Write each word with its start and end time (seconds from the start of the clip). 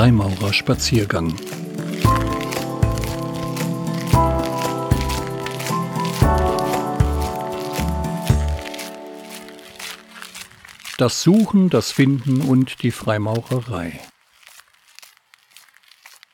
Freimaurerspaziergang. 0.00 1.36
Das 10.96 11.20
Suchen, 11.20 11.68
das 11.68 11.92
Finden 11.92 12.40
und 12.40 12.82
die 12.82 12.92
Freimaurerei. 12.92 14.00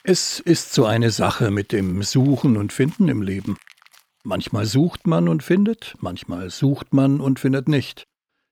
Es 0.05 0.39
ist 0.39 0.73
so 0.73 0.85
eine 0.85 1.11
Sache 1.11 1.51
mit 1.51 1.73
dem 1.73 2.05
Suchen 2.05 2.57
und 2.57 2.73
Finden 2.73 3.09
im 3.09 3.21
Leben. 3.21 3.57
Manchmal 4.23 4.67
sucht 4.67 5.09
man 5.09 5.29
und 5.29 5.43
findet, 5.43 5.97
manchmal 5.99 6.51
sucht 6.51 6.95
man 6.95 7.21
und 7.21 7.41
findet 7.41 7.67
nicht. 7.67 8.05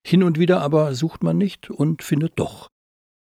Hin 0.05 0.25
und 0.25 0.41
wieder 0.41 0.61
aber 0.61 0.93
sucht 0.97 1.23
man 1.23 1.39
nicht 1.39 1.71
und 1.71 2.03
findet 2.03 2.33
doch. 2.41 2.74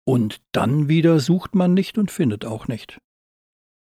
Und 0.06 0.42
dann 0.52 0.90
wieder 0.90 1.20
sucht 1.20 1.56
man 1.56 1.74
nicht 1.74 1.98
und 1.98 2.12
findet 2.12 2.46
auch 2.46 2.68
nicht. 2.68 3.00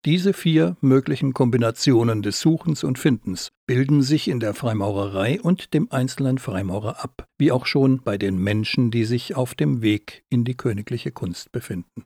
Diese 0.05 0.33
vier 0.33 0.77
möglichen 0.81 1.35
Kombinationen 1.35 2.23
des 2.23 2.41
Suchens 2.41 2.85
und 2.85 2.99
Findens 2.99 3.51
bilden 3.67 4.03
sich 4.03 4.29
in 4.29 4.39
der 4.39 4.55
Freimaurerei 4.55 5.41
und 5.41 5.75
dem 5.75 5.91
einzelnen 5.91 6.39
Freimaurer 6.39 7.03
ab, 7.03 7.27
wie 7.37 7.51
auch 7.51 7.67
schon 7.67 8.03
bei 8.03 8.17
den 8.17 8.39
Menschen, 8.39 8.93
die 8.93 9.05
sich 9.05 9.35
auf 9.35 9.55
dem 9.55 9.83
Weg 9.83 10.25
in 10.31 10.45
die 10.45 10.57
königliche 10.57 11.11
Kunst 11.11 11.51
befinden. 11.51 12.05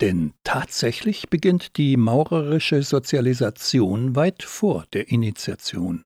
Denn 0.00 0.32
tatsächlich 0.44 1.28
beginnt 1.28 1.76
die 1.76 1.96
maurerische 1.96 2.82
Sozialisation 2.82 4.16
weit 4.16 4.42
vor 4.42 4.84
der 4.92 5.08
Initiation. 5.08 6.02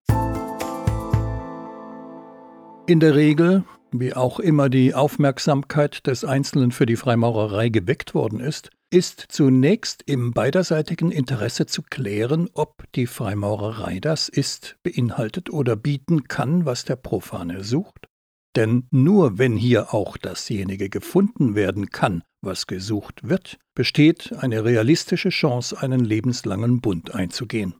In 2.86 3.00
der 3.00 3.14
Regel, 3.14 3.64
wie 4.00 4.14
auch 4.14 4.38
immer 4.38 4.68
die 4.68 4.94
Aufmerksamkeit 4.94 6.06
des 6.06 6.24
Einzelnen 6.24 6.72
für 6.72 6.86
die 6.86 6.96
Freimaurerei 6.96 7.68
geweckt 7.68 8.14
worden 8.14 8.40
ist, 8.40 8.70
ist 8.90 9.26
zunächst 9.28 10.02
im 10.06 10.32
beiderseitigen 10.32 11.10
Interesse 11.10 11.66
zu 11.66 11.82
klären, 11.82 12.50
ob 12.52 12.84
die 12.94 13.06
Freimaurerei 13.06 14.00
das 14.00 14.28
ist, 14.28 14.76
beinhaltet 14.82 15.50
oder 15.50 15.76
bieten 15.76 16.24
kann, 16.24 16.66
was 16.66 16.84
der 16.84 16.96
Profane 16.96 17.64
sucht. 17.64 18.08
Denn 18.54 18.86
nur 18.90 19.38
wenn 19.38 19.56
hier 19.56 19.94
auch 19.94 20.18
dasjenige 20.18 20.90
gefunden 20.90 21.54
werden 21.54 21.88
kann, 21.88 22.22
was 22.42 22.66
gesucht 22.66 23.26
wird, 23.26 23.58
besteht 23.74 24.34
eine 24.38 24.64
realistische 24.64 25.30
Chance, 25.30 25.80
einen 25.80 26.00
lebenslangen 26.04 26.80
Bund 26.80 27.14
einzugehen. 27.14 27.74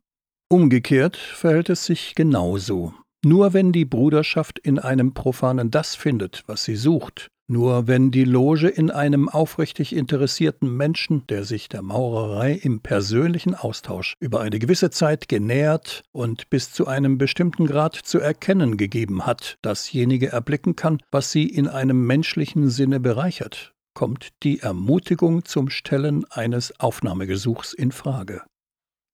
Umgekehrt 0.51 1.17
verhält 1.17 1.69
es 1.69 1.85
sich 1.85 2.15
genauso. 2.15 2.95
Nur 3.25 3.53
wenn 3.53 3.71
die 3.71 3.85
Bruderschaft 3.85 4.59
in 4.59 4.81
einem 4.81 5.15
Profanen 5.15 5.71
das 5.71 5.95
findet, 5.95 6.43
was 6.47 6.65
sie 6.65 6.75
sucht, 6.75 7.31
nur 7.47 7.87
wenn 7.87 8.11
die 8.11 8.25
Loge 8.25 8.69
in 8.69 8.91
einem 8.91 9.29
aufrichtig 9.29 9.95
interessierten 9.95 10.77
Menschen, 10.77 11.27
der 11.29 11.45
sich 11.45 11.69
der 11.69 11.83
Maurerei 11.83 12.53
im 12.55 12.81
persönlichen 12.81 13.55
Austausch 13.55 14.15
über 14.21 14.41
eine 14.41 14.59
gewisse 14.59 14.91
Zeit 14.91 15.29
genähert 15.29 16.03
und 16.13 16.51
bis 16.51 16.73
zu 16.73 16.87
einem 16.87 17.19
bestimmten 17.19 17.67
Grad 17.67 17.95
zu 17.95 18.19
erkennen 18.19 18.77
gegeben 18.77 19.27
hat, 19.27 19.59
dasjenige 19.63 20.33
erblicken 20.33 20.75
kann, 20.75 20.99
was 21.11 21.31
sie 21.31 21.47
in 21.47 21.69
einem 21.69 22.07
menschlichen 22.07 22.71
Sinne 22.71 23.01
bereichert, 23.01 23.73
kommt 23.95 24.31
die 24.43 24.61
Ermutigung 24.61 25.45
zum 25.45 25.69
Stellen 25.69 26.25
eines 26.31 26.81
Aufnahmegesuchs 26.81 27.73
in 27.73 27.93
Frage. 27.93 28.43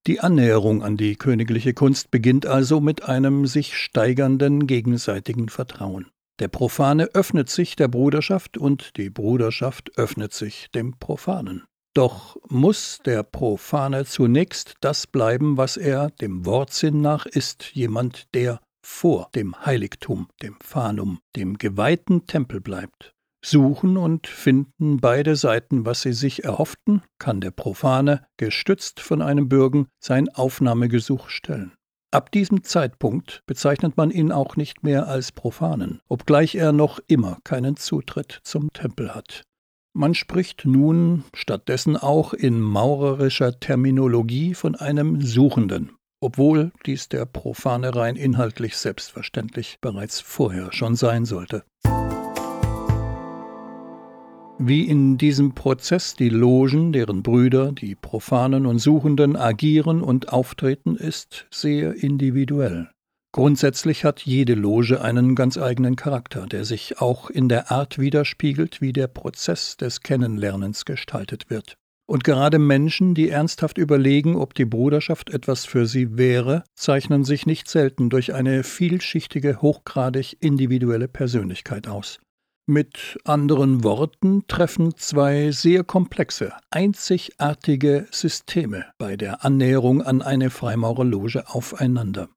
Die 0.08 0.20
Annäherung 0.20 0.82
an 0.82 0.96
die 0.96 1.16
königliche 1.16 1.74
Kunst 1.74 2.10
beginnt 2.10 2.46
also 2.46 2.80
mit 2.80 3.02
einem 3.02 3.46
sich 3.46 3.76
steigernden 3.76 4.66
gegenseitigen 4.66 5.50
Vertrauen. 5.50 6.06
Der 6.38 6.48
Profane 6.48 7.10
öffnet 7.12 7.50
sich 7.50 7.76
der 7.76 7.88
Bruderschaft 7.88 8.56
und 8.56 8.96
die 8.96 9.10
Bruderschaft 9.10 9.98
öffnet 9.98 10.32
sich 10.32 10.70
dem 10.70 10.98
Profanen. 10.98 11.64
Doch 11.92 12.38
muss 12.48 13.00
der 13.04 13.22
Profane 13.22 14.06
zunächst 14.06 14.76
das 14.80 15.06
bleiben, 15.06 15.58
was 15.58 15.76
er 15.76 16.08
dem 16.22 16.46
Wortsinn 16.46 17.02
nach 17.02 17.26
ist, 17.26 17.72
jemand, 17.74 18.32
der 18.32 18.62
vor 18.82 19.28
dem 19.34 19.66
Heiligtum, 19.66 20.28
dem 20.40 20.56
Fanum, 20.64 21.18
dem 21.36 21.58
geweihten 21.58 22.26
Tempel 22.26 22.62
bleibt. 22.62 23.12
Suchen 23.44 23.96
und 23.96 24.26
finden 24.26 24.98
beide 24.98 25.36
Seiten, 25.36 25.86
was 25.86 26.02
sie 26.02 26.12
sich 26.12 26.44
erhofften, 26.44 27.02
kann 27.18 27.40
der 27.40 27.52
Profane, 27.52 28.26
gestützt 28.36 29.00
von 29.00 29.22
einem 29.22 29.48
Bürgen, 29.48 29.86
sein 30.00 30.28
Aufnahmegesuch 30.28 31.28
stellen. 31.28 31.72
Ab 32.10 32.32
diesem 32.32 32.64
Zeitpunkt 32.64 33.42
bezeichnet 33.46 33.96
man 33.96 34.10
ihn 34.10 34.32
auch 34.32 34.56
nicht 34.56 34.82
mehr 34.82 35.08
als 35.08 35.30
Profanen, 35.30 36.00
obgleich 36.08 36.54
er 36.54 36.72
noch 36.72 37.00
immer 37.06 37.38
keinen 37.44 37.76
Zutritt 37.76 38.40
zum 38.44 38.72
Tempel 38.72 39.14
hat. 39.14 39.42
Man 39.92 40.14
spricht 40.14 40.64
nun 40.64 41.24
stattdessen 41.34 41.96
auch 41.96 42.32
in 42.32 42.60
maurerischer 42.60 43.60
Terminologie 43.60 44.54
von 44.54 44.74
einem 44.74 45.20
Suchenden, 45.20 45.92
obwohl 46.20 46.72
dies 46.86 47.08
der 47.08 47.26
Profane 47.26 47.94
rein 47.94 48.16
inhaltlich 48.16 48.76
selbstverständlich 48.76 49.76
bereits 49.80 50.20
vorher 50.20 50.72
schon 50.72 50.96
sein 50.96 51.24
sollte. 51.24 51.64
Wie 54.60 54.88
in 54.88 55.18
diesem 55.18 55.54
Prozess 55.54 56.16
die 56.16 56.28
Logen, 56.28 56.92
deren 56.92 57.22
Brüder, 57.22 57.70
die 57.70 57.94
Profanen 57.94 58.66
und 58.66 58.80
Suchenden 58.80 59.36
agieren 59.36 60.02
und 60.02 60.32
auftreten, 60.32 60.96
ist 60.96 61.46
sehr 61.52 61.94
individuell. 61.94 62.90
Grundsätzlich 63.30 64.04
hat 64.04 64.22
jede 64.22 64.54
Loge 64.54 65.00
einen 65.00 65.36
ganz 65.36 65.58
eigenen 65.58 65.94
Charakter, 65.94 66.46
der 66.46 66.64
sich 66.64 67.00
auch 67.00 67.30
in 67.30 67.48
der 67.48 67.70
Art 67.70 68.00
widerspiegelt, 68.00 68.80
wie 68.80 68.92
der 68.92 69.06
Prozess 69.06 69.76
des 69.76 70.00
Kennenlernens 70.00 70.84
gestaltet 70.84 71.50
wird. 71.50 71.76
Und 72.08 72.24
gerade 72.24 72.58
Menschen, 72.58 73.14
die 73.14 73.28
ernsthaft 73.28 73.78
überlegen, 73.78 74.34
ob 74.34 74.54
die 74.54 74.64
Bruderschaft 74.64 75.30
etwas 75.30 75.66
für 75.66 75.86
sie 75.86 76.16
wäre, 76.16 76.64
zeichnen 76.74 77.22
sich 77.22 77.46
nicht 77.46 77.68
selten 77.68 78.10
durch 78.10 78.34
eine 78.34 78.64
vielschichtige, 78.64 79.62
hochgradig 79.62 80.36
individuelle 80.40 81.06
Persönlichkeit 81.06 81.86
aus. 81.86 82.18
Mit 82.70 83.18
anderen 83.24 83.82
Worten 83.82 84.46
treffen 84.46 84.94
zwei 84.98 85.52
sehr 85.52 85.84
komplexe, 85.84 86.52
einzigartige 86.68 88.06
Systeme 88.10 88.84
bei 88.98 89.16
der 89.16 89.42
Annäherung 89.42 90.02
an 90.02 90.20
eine 90.20 90.50
Freimaurerloge 90.50 91.48
aufeinander. 91.48 92.28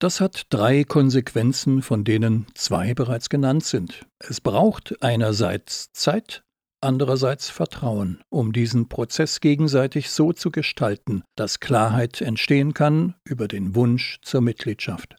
Das 0.00 0.20
hat 0.20 0.48
drei 0.50 0.82
Konsequenzen, 0.82 1.82
von 1.82 2.02
denen 2.02 2.48
zwei 2.56 2.94
bereits 2.94 3.28
genannt 3.28 3.62
sind. 3.62 4.04
Es 4.18 4.40
braucht 4.40 5.00
einerseits 5.04 5.92
Zeit, 5.92 6.42
andererseits 6.80 7.48
Vertrauen, 7.48 8.24
um 8.28 8.52
diesen 8.52 8.88
Prozess 8.88 9.38
gegenseitig 9.38 10.10
so 10.10 10.32
zu 10.32 10.50
gestalten, 10.50 11.22
dass 11.36 11.60
Klarheit 11.60 12.20
entstehen 12.20 12.74
kann 12.74 13.14
über 13.22 13.46
den 13.46 13.76
Wunsch 13.76 14.18
zur 14.22 14.40
Mitgliedschaft. 14.40 15.14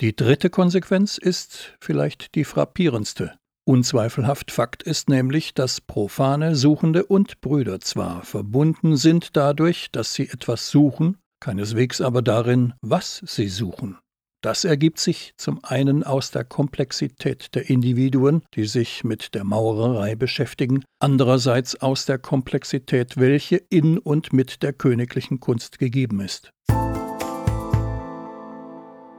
Die 0.00 0.14
dritte 0.14 0.48
Konsequenz 0.48 1.18
ist 1.18 1.76
vielleicht 1.80 2.36
die 2.36 2.44
frappierendste. 2.44 3.34
Unzweifelhaft 3.64 4.50
Fakt 4.50 4.82
ist 4.82 5.08
nämlich, 5.08 5.54
dass 5.54 5.80
Profane, 5.80 6.56
Suchende 6.56 7.06
und 7.06 7.40
Brüder 7.40 7.80
zwar 7.80 8.24
verbunden 8.24 8.96
sind 8.96 9.36
dadurch, 9.36 9.92
dass 9.92 10.14
sie 10.14 10.28
etwas 10.28 10.68
suchen, 10.68 11.18
keineswegs 11.38 12.00
aber 12.00 12.22
darin, 12.22 12.74
was 12.80 13.22
sie 13.24 13.48
suchen. 13.48 13.98
Das 14.42 14.64
ergibt 14.64 14.98
sich 14.98 15.34
zum 15.36 15.62
einen 15.62 16.02
aus 16.02 16.32
der 16.32 16.42
Komplexität 16.42 17.54
der 17.54 17.70
Individuen, 17.70 18.42
die 18.54 18.64
sich 18.64 19.04
mit 19.04 19.32
der 19.36 19.44
Maurerei 19.44 20.16
beschäftigen, 20.16 20.82
andererseits 20.98 21.80
aus 21.80 22.04
der 22.04 22.18
Komplexität, 22.18 23.16
welche 23.16 23.58
in 23.68 23.98
und 23.98 24.32
mit 24.32 24.64
der 24.64 24.72
königlichen 24.72 25.38
Kunst 25.38 25.78
gegeben 25.78 26.20
ist. 26.20 26.50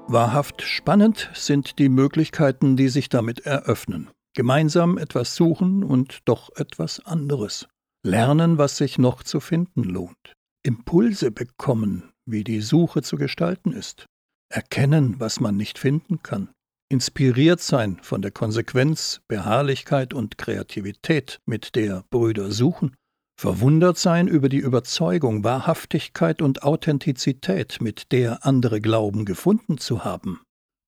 Wahrhaft 0.10 0.62
spannend 0.62 1.30
sind 1.34 1.80
die 1.80 1.88
Möglichkeiten, 1.88 2.76
die 2.76 2.90
sich 2.90 3.08
damit 3.08 3.46
eröffnen. 3.46 4.10
Gemeinsam 4.36 4.98
etwas 4.98 5.36
suchen 5.36 5.84
und 5.84 6.22
doch 6.26 6.50
etwas 6.56 7.00
anderes. 7.06 7.68
Lernen, 8.06 8.58
was 8.58 8.78
sich 8.78 8.98
noch 8.98 9.24
zu 9.24 9.40
finden 9.40 9.84
lohnt. 9.84 10.34
Impulse 10.64 11.32
bekommen, 11.32 12.12
wie 12.26 12.44
die 12.44 12.62
Suche 12.62 13.02
zu 13.02 13.18
gestalten 13.18 13.72
ist. 13.72 14.06
Erkennen, 14.50 15.20
was 15.20 15.40
man 15.40 15.56
nicht 15.56 15.78
finden 15.78 16.24
kann. 16.24 16.50
Inspiriert 16.90 17.60
sein 17.60 17.98
von 18.02 18.22
der 18.22 18.32
Konsequenz, 18.32 19.22
Beharrlichkeit 19.28 20.14
und 20.14 20.38
Kreativität, 20.38 21.40
mit 21.46 21.76
der 21.76 22.04
Brüder 22.10 22.52
suchen. 22.52 22.96
Verwundert 23.36 23.98
sein 23.98 24.28
über 24.28 24.48
die 24.48 24.60
Überzeugung, 24.60 25.44
Wahrhaftigkeit 25.44 26.42
und 26.42 26.64
Authentizität, 26.64 27.82
mit 27.82 28.12
der 28.12 28.46
andere 28.46 28.80
glauben 28.80 29.26
gefunden 29.26 29.80
zu 29.80 30.04
haben. 30.06 30.42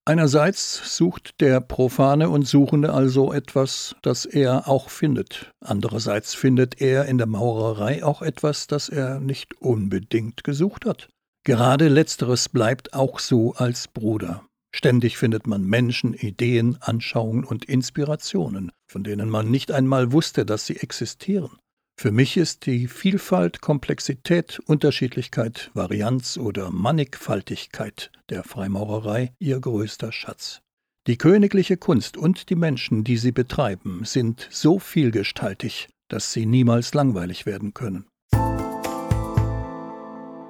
Einerseits 0.07 0.96
sucht 0.96 1.42
der 1.42 1.60
Profane 1.60 2.30
und 2.30 2.48
Suchende 2.48 2.94
also 2.94 3.34
etwas, 3.34 3.96
das 4.04 4.25
er 4.25 4.68
auch 4.68 4.92
findet. 4.92 5.52
Andererseits 5.62 6.36
findet 6.36 6.80
er 6.80 7.06
in 7.06 7.18
der 7.18 7.25
Maurerei 7.25 8.04
auch 8.04 8.22
etwas, 8.22 8.68
das 8.68 8.88
er 8.88 9.19
nicht 9.19 9.60
unbedingt 9.60 10.44
gesucht 10.44 10.86
hat. 10.86 11.10
Gerade 11.44 11.88
letzteres 11.88 12.50
bleibt 12.50 12.94
auch 12.94 13.18
so 13.18 13.56
als 13.56 13.88
Bruder. 13.88 14.46
Ständig 14.75 15.18
findet 15.18 15.48
man 15.48 15.63
Menschen, 15.63 16.13
Ideen, 16.13 16.78
Anschauungen 16.81 17.44
und 17.44 17.66
Inspirationen, 17.66 18.72
von 18.88 19.04
denen 19.04 19.30
man 19.30 19.50
nicht 19.50 19.72
einmal 19.72 20.12
wusste, 20.12 20.46
dass 20.46 20.68
sie 20.68 20.75
existieren. 20.75 21.58
Für 21.98 22.12
mich 22.12 22.36
ist 22.36 22.66
die 22.66 22.88
Vielfalt, 22.88 23.62
Komplexität, 23.62 24.60
Unterschiedlichkeit, 24.66 25.72
Varianz 25.74 26.38
oder 26.38 26.70
Mannigfaltigkeit 26.70 28.12
der 28.30 28.44
Freimaurerei 28.44 29.34
ihr 29.40 29.60
größter 29.60 30.12
Schatz. 30.12 30.62
Die 31.08 31.18
königliche 31.18 31.78
Kunst 31.78 32.18
und 32.18 32.50
die 32.50 32.56
Menschen, 32.56 33.04
die 33.06 33.16
sie 33.16 33.32
betreiben, 33.32 34.02
sind 34.04 34.48
so 34.52 34.78
vielgestaltig, 34.78 35.88
dass 36.10 36.34
sie 36.34 36.46
niemals 36.46 36.94
langweilig 36.94 37.46
werden 37.46 37.74
können. 37.74 38.06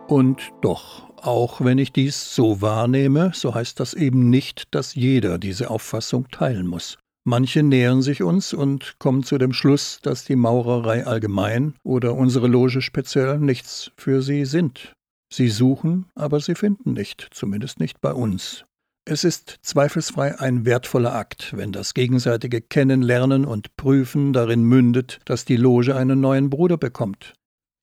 Und 0.08 0.52
doch, 0.62 1.10
auch 1.18 1.62
wenn 1.62 1.78
ich 1.78 1.92
dies 1.92 2.34
so 2.34 2.62
wahrnehme, 2.62 3.32
so 3.34 3.54
heißt 3.54 3.80
das 3.80 3.94
eben 3.94 4.30
nicht, 4.30 4.68
dass 4.72 4.96
jeder 4.96 5.38
diese 5.38 5.70
Auffassung 5.70 6.28
teilen 6.30 6.68
muss. 6.68 6.98
Manche 7.28 7.64
nähern 7.64 8.04
sich 8.04 8.22
uns 8.22 8.54
und 8.54 9.00
kommen 9.00 9.24
zu 9.24 9.40
dem 9.40 9.52
Schluss, 9.52 10.00
dass 10.04 10.26
die 10.26 10.36
Maurerei 10.36 11.08
allgemein 11.08 11.74
oder 11.84 12.14
unsere 12.14 12.48
Loge 12.48 12.84
speziell 12.84 13.40
nichts 13.40 13.92
für 13.98 14.22
sie 14.22 14.46
sind. 14.46 14.94
Sie 15.34 15.50
suchen, 15.50 16.06
aber 16.14 16.40
sie 16.40 16.54
finden 16.54 16.94
nicht, 16.94 17.28
zumindest 17.32 17.80
nicht 17.80 18.00
bei 18.00 18.14
uns. 18.14 18.66
Es 19.06 19.24
ist 19.24 19.58
zweifelsfrei 19.64 20.40
ein 20.40 20.66
wertvoller 20.66 21.16
Akt, 21.16 21.58
wenn 21.58 21.72
das 21.72 21.96
gegenseitige 21.96 22.62
Kennenlernen 22.62 23.46
und 23.46 23.76
Prüfen 23.76 24.32
darin 24.32 24.64
mündet, 24.64 25.20
dass 25.26 25.46
die 25.46 25.58
Loge 25.58 25.96
einen 25.96 26.20
neuen 26.20 26.52
Bruder 26.52 26.78
bekommt. 26.78 27.34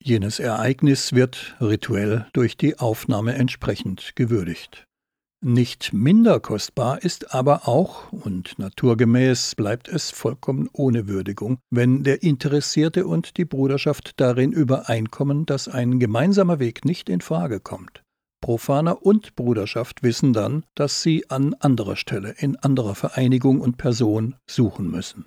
Jenes 0.00 0.38
Ereignis 0.38 1.14
wird 1.14 1.56
rituell 1.60 2.26
durch 2.32 2.56
die 2.56 2.78
Aufnahme 2.78 3.34
entsprechend 3.34 4.14
gewürdigt. 4.14 4.86
Nicht 5.44 5.92
minder 5.92 6.38
kostbar 6.38 7.02
ist 7.02 7.34
aber 7.34 7.66
auch, 7.66 8.12
und 8.12 8.60
naturgemäß 8.60 9.56
bleibt 9.56 9.88
es 9.88 10.12
vollkommen 10.12 10.68
ohne 10.72 11.08
Würdigung, 11.08 11.58
wenn 11.68 12.04
der 12.04 12.22
Interessierte 12.22 13.08
und 13.08 13.36
die 13.36 13.44
Bruderschaft 13.44 14.20
darin 14.20 14.52
übereinkommen, 14.52 15.44
dass 15.44 15.66
ein 15.66 15.98
gemeinsamer 15.98 16.60
Weg 16.60 16.84
nicht 16.84 17.08
in 17.08 17.20
Frage 17.20 17.58
kommt. 17.58 18.04
Profaner 18.40 19.04
und 19.04 19.34
Bruderschaft 19.34 20.04
wissen 20.04 20.32
dann, 20.32 20.64
dass 20.76 21.02
sie 21.02 21.28
an 21.28 21.54
anderer 21.54 21.96
Stelle, 21.96 22.36
in 22.38 22.54
anderer 22.54 22.94
Vereinigung 22.94 23.60
und 23.60 23.78
Person 23.78 24.36
suchen 24.48 24.92
müssen. 24.92 25.24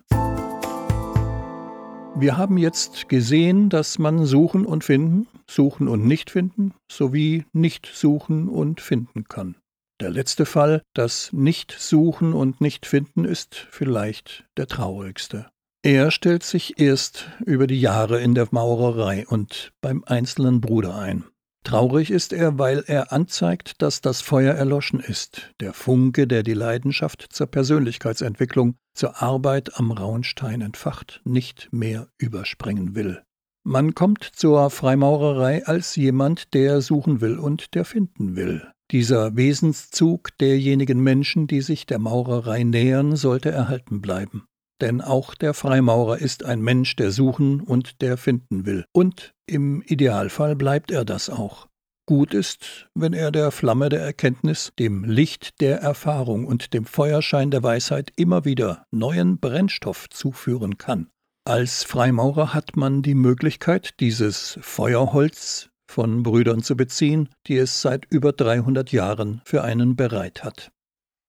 Wir 2.15 2.37
haben 2.37 2.57
jetzt 2.57 3.09
gesehen, 3.09 3.67
dass 3.67 3.99
man 3.99 4.25
suchen 4.25 4.65
und 4.65 4.85
finden, 4.85 5.27
suchen 5.45 5.89
und 5.89 6.05
nicht 6.05 6.29
finden, 6.29 6.73
sowie 6.89 7.43
nicht 7.51 7.85
suchen 7.93 8.47
und 8.47 8.79
finden 8.79 9.25
kann. 9.25 9.55
Der 10.01 10.09
letzte 10.09 10.45
Fall, 10.45 10.81
das 10.93 11.31
Nicht-Suchen 11.31 12.33
und 12.33 12.59
Nicht-Finden, 12.59 13.23
ist 13.23 13.67
vielleicht 13.71 14.45
der 14.57 14.67
traurigste. 14.67 15.47
Er 15.83 16.11
stellt 16.11 16.43
sich 16.43 16.79
erst 16.79 17.29
über 17.45 17.67
die 17.67 17.79
Jahre 17.79 18.19
in 18.19 18.35
der 18.35 18.47
Maurerei 18.51 19.25
und 19.27 19.71
beim 19.81 20.03
einzelnen 20.05 20.59
Bruder 20.59 20.95
ein. 20.95 21.23
Traurig 21.63 22.11
ist 22.11 22.33
er, 22.33 22.59
weil 22.59 22.83
er 22.87 23.11
anzeigt, 23.11 23.81
dass 23.81 24.01
das 24.01 24.21
Feuer 24.21 24.53
erloschen 24.53 24.99
ist, 24.99 25.53
der 25.59 25.73
Funke, 25.73 26.27
der 26.27 26.43
die 26.43 26.53
Leidenschaft 26.53 27.25
zur 27.29 27.47
Persönlichkeitsentwicklung, 27.47 28.75
zur 28.93 29.21
Arbeit 29.21 29.79
am 29.79 29.91
Raunstein 29.91 30.61
entfacht, 30.61 31.21
nicht 31.23 31.69
mehr 31.71 32.07
überspringen 32.17 32.95
will. 32.95 33.23
Man 33.63 33.95
kommt 33.95 34.23
zur 34.23 34.69
Freimaurerei 34.69 35.65
als 35.65 35.95
jemand, 35.95 36.53
der 36.53 36.81
suchen 36.81 37.21
will 37.21 37.39
und 37.39 37.73
der 37.73 37.85
finden 37.85 38.35
will. 38.35 38.67
Dieser 38.91 39.35
Wesenszug 39.35 40.37
derjenigen 40.37 41.01
Menschen, 41.01 41.47
die 41.47 41.61
sich 41.61 41.85
der 41.85 41.99
Maurerei 41.99 42.63
nähern, 42.63 43.15
sollte 43.15 43.51
erhalten 43.51 44.01
bleiben 44.01 44.47
denn 44.81 45.01
auch 45.01 45.35
der 45.35 45.53
Freimaurer 45.53 46.17
ist 46.17 46.43
ein 46.43 46.61
Mensch, 46.61 46.95
der 46.95 47.11
suchen 47.11 47.61
und 47.61 48.01
der 48.01 48.17
finden 48.17 48.65
will. 48.65 48.85
Und 48.91 49.33
im 49.45 49.81
Idealfall 49.81 50.55
bleibt 50.55 50.91
er 50.91 51.05
das 51.05 51.29
auch. 51.29 51.67
Gut 52.07 52.33
ist, 52.33 52.87
wenn 52.93 53.13
er 53.13 53.31
der 53.31 53.49
Flamme 53.51 53.89
der 53.89 54.01
Erkenntnis, 54.01 54.73
dem 54.77 55.05
Licht 55.05 55.59
der 55.59 55.79
Erfahrung 55.79 56.45
und 56.45 56.73
dem 56.73 56.85
Feuerschein 56.85 57.49
der 57.49 57.63
Weisheit 57.63 58.11
immer 58.15 58.45
wieder 58.45 58.85
neuen 58.91 59.39
Brennstoff 59.39 60.07
zuführen 60.09 60.77
kann. 60.77 61.09
Als 61.47 61.83
Freimaurer 61.83 62.53
hat 62.53 62.75
man 62.75 63.01
die 63.01 63.15
Möglichkeit, 63.15 63.99
dieses 63.99 64.59
Feuerholz 64.61 65.69
von 65.95 66.23
Brüdern 66.23 66.61
zu 66.61 66.75
beziehen, 66.75 67.29
die 67.47 67.55
es 67.55 67.81
seit 67.81 68.05
über 68.09 68.33
300 68.33 68.91
Jahren 68.91 69.41
für 69.45 69.63
einen 69.63 69.95
bereit 69.95 70.43
hat. 70.43 70.73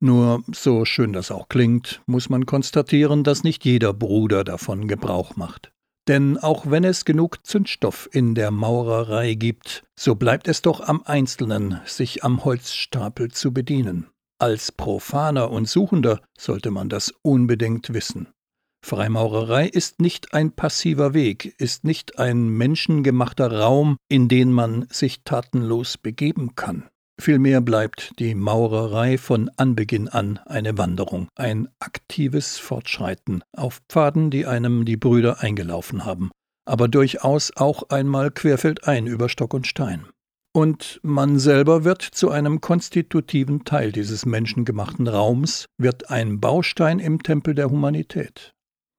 Nur, 0.01 0.43
so 0.53 0.85
schön 0.85 1.13
das 1.13 1.31
auch 1.31 1.49
klingt, 1.49 2.03
muss 2.07 2.29
man 2.29 2.47
konstatieren, 2.47 3.23
dass 3.23 3.45
nicht 3.45 3.65
jeder 3.65 3.95
Bruder 3.95 4.43
davon 4.43 4.89
Gebrauch 4.89 5.37
macht. 5.37 5.71
Denn 6.09 6.37
auch 6.37 6.69
wenn 6.69 6.83
es 6.83 7.05
genug 7.05 7.47
Zündstoff 7.47 8.09
in 8.11 8.35
der 8.35 8.51
Maurerei 8.51 9.35
gibt, 9.35 9.85
so 9.95 10.17
bleibt 10.17 10.49
es 10.49 10.63
doch 10.63 10.81
am 10.81 11.01
Einzelnen, 11.05 11.81
sich 11.85 12.25
am 12.25 12.45
Holzstapel 12.45 13.31
zu 13.31 13.53
bedienen. 13.53 14.09
Als 14.41 14.73
Profaner 14.73 15.53
und 15.53 15.69
Suchender 15.69 16.21
sollte 16.37 16.73
man 16.73 16.89
das 16.89 17.15
unbedingt 17.23 17.95
wissen. 17.95 18.27
Freimaurerei 18.87 19.67
ist 19.67 20.01
nicht 20.01 20.33
ein 20.33 20.53
passiver 20.53 21.13
Weg, 21.13 21.57
ist 21.59 21.83
nicht 21.83 22.21
ein 22.21 22.47
menschengemachter 22.51 23.51
Raum, 23.51 23.97
in 24.09 24.29
den 24.29 24.53
man 24.53 24.87
sich 24.91 25.25
tatenlos 25.25 25.99
begeben 25.99 26.55
kann. 26.55 26.85
Vielmehr 27.21 27.61
bleibt 27.61 28.13
die 28.21 28.37
Maurerei 28.37 29.19
von 29.19 29.51
Anbeginn 29.57 30.07
an 30.07 30.39
eine 30.47 30.79
Wanderung, 30.79 31.27
ein 31.35 31.67
aktives 31.81 32.59
Fortschreiten 32.59 33.43
auf 33.57 33.81
Pfaden, 33.89 34.31
die 34.31 34.47
einem 34.47 34.85
die 34.85 34.97
Brüder 34.97 35.41
eingelaufen 35.41 36.05
haben, 36.05 36.31
aber 36.65 36.87
durchaus 36.87 37.51
auch 37.57 37.89
einmal 37.89 38.31
querfeldein 38.31 39.09
über 39.09 39.29
Stock 39.29 39.53
und 39.53 39.67
Stein. 39.67 40.07
Und 40.55 41.01
man 41.03 41.41
selber 41.41 41.83
wird 41.83 42.03
zu 42.03 42.31
einem 42.31 42.61
konstitutiven 42.61 43.65
Teil 43.65 43.91
dieses 43.91 44.25
menschengemachten 44.25 45.09
Raums, 45.09 45.67
wird 45.77 46.09
ein 46.09 46.39
Baustein 46.39 47.01
im 47.01 47.21
Tempel 47.25 47.57
der 47.57 47.69
Humanität. 47.69 48.53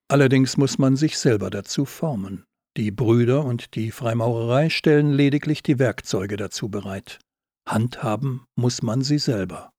Allerdings 0.09 0.55
muss 0.55 0.77
man 0.77 0.95
sich 0.95 1.17
selber 1.17 1.49
dazu 1.49 1.83
formen. 1.83 2.45
Die 2.77 2.91
Brüder 2.91 3.43
und 3.43 3.75
die 3.75 3.91
Freimaurerei 3.91 4.69
stellen 4.69 5.11
lediglich 5.11 5.63
die 5.63 5.79
Werkzeuge 5.79 6.37
dazu 6.37 6.69
bereit. 6.69 7.19
Handhaben 7.67 8.45
muss 8.55 8.81
man 8.81 9.01
sie 9.01 9.17
selber. 9.17 9.69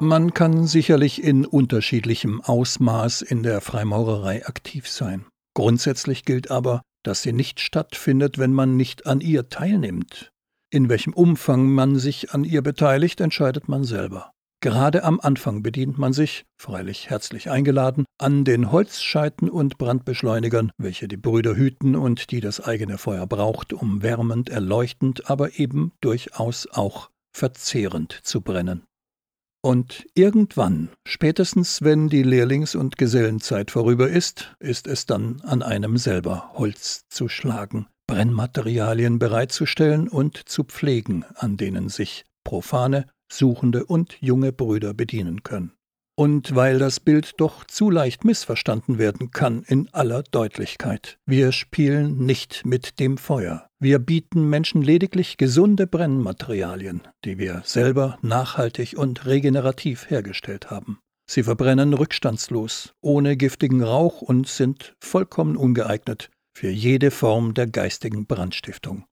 Man 0.00 0.34
kann 0.34 0.66
sicherlich 0.66 1.22
in 1.22 1.46
unterschiedlichem 1.46 2.42
Ausmaß 2.42 3.22
in 3.22 3.42
der 3.42 3.62
Freimaurerei 3.62 4.44
aktiv 4.44 4.86
sein. 4.88 5.24
Grundsätzlich 5.54 6.24
gilt 6.24 6.50
aber, 6.50 6.82
dass 7.04 7.22
sie 7.22 7.32
nicht 7.32 7.60
stattfindet, 7.60 8.36
wenn 8.36 8.52
man 8.52 8.76
nicht 8.76 9.06
an 9.06 9.20
ihr 9.20 9.48
teilnimmt. 9.48 10.30
In 10.70 10.88
welchem 10.90 11.14
Umfang 11.14 11.68
man 11.68 11.96
sich 11.96 12.32
an 12.34 12.44
ihr 12.44 12.60
beteiligt, 12.60 13.20
entscheidet 13.20 13.68
man 13.68 13.84
selber. 13.84 14.32
Gerade 14.64 15.04
am 15.04 15.20
Anfang 15.20 15.62
bedient 15.62 15.98
man 15.98 16.14
sich, 16.14 16.46
freilich 16.56 17.10
herzlich 17.10 17.50
eingeladen, 17.50 18.06
an 18.16 18.46
den 18.46 18.72
Holzscheiten 18.72 19.50
und 19.50 19.76
Brandbeschleunigern, 19.76 20.72
welche 20.78 21.06
die 21.06 21.18
Brüder 21.18 21.54
hüten 21.54 21.94
und 21.94 22.30
die 22.30 22.40
das 22.40 22.62
eigene 22.62 22.96
Feuer 22.96 23.26
braucht, 23.26 23.74
um 23.74 24.02
wärmend, 24.02 24.48
erleuchtend, 24.48 25.28
aber 25.28 25.58
eben 25.58 25.92
durchaus 26.00 26.66
auch 26.72 27.10
verzehrend 27.36 28.18
zu 28.22 28.40
brennen. 28.40 28.84
Und 29.62 30.06
irgendwann, 30.14 30.88
spätestens 31.06 31.82
wenn 31.82 32.08
die 32.08 32.22
Lehrlings- 32.22 32.74
und 32.74 32.96
Gesellenzeit 32.96 33.70
vorüber 33.70 34.08
ist, 34.08 34.56
ist 34.60 34.86
es 34.86 35.04
dann 35.04 35.42
an 35.42 35.62
einem 35.62 35.98
selber 35.98 36.54
Holz 36.54 37.04
zu 37.10 37.28
schlagen, 37.28 37.86
Brennmaterialien 38.06 39.18
bereitzustellen 39.18 40.08
und 40.08 40.48
zu 40.48 40.64
pflegen, 40.64 41.26
an 41.34 41.58
denen 41.58 41.90
sich 41.90 42.24
profane 42.44 43.04
Suchende 43.36 43.84
und 43.84 44.16
junge 44.20 44.52
Brüder 44.52 44.94
bedienen 44.94 45.42
können. 45.42 45.72
Und 46.16 46.54
weil 46.54 46.78
das 46.78 47.00
Bild 47.00 47.32
doch 47.38 47.64
zu 47.64 47.90
leicht 47.90 48.24
missverstanden 48.24 48.98
werden 48.98 49.32
kann 49.32 49.64
in 49.66 49.88
aller 49.92 50.22
Deutlichkeit. 50.22 51.18
Wir 51.26 51.50
spielen 51.50 52.24
nicht 52.24 52.64
mit 52.64 53.00
dem 53.00 53.18
Feuer. 53.18 53.66
Wir 53.80 53.98
bieten 53.98 54.48
Menschen 54.48 54.80
lediglich 54.80 55.36
gesunde 55.36 55.88
Brennmaterialien, 55.88 57.02
die 57.24 57.38
wir 57.38 57.62
selber 57.64 58.18
nachhaltig 58.22 58.96
und 58.96 59.26
regenerativ 59.26 60.08
hergestellt 60.08 60.70
haben. 60.70 61.00
Sie 61.28 61.42
verbrennen 61.42 61.94
rückstandslos, 61.94 62.94
ohne 63.00 63.36
giftigen 63.36 63.82
Rauch 63.82 64.22
und 64.22 64.46
sind 64.46 64.94
vollkommen 65.00 65.56
ungeeignet 65.56 66.30
für 66.56 66.70
jede 66.70 67.10
Form 67.10 67.54
der 67.54 67.66
geistigen 67.66 68.26
Brandstiftung. 68.26 69.04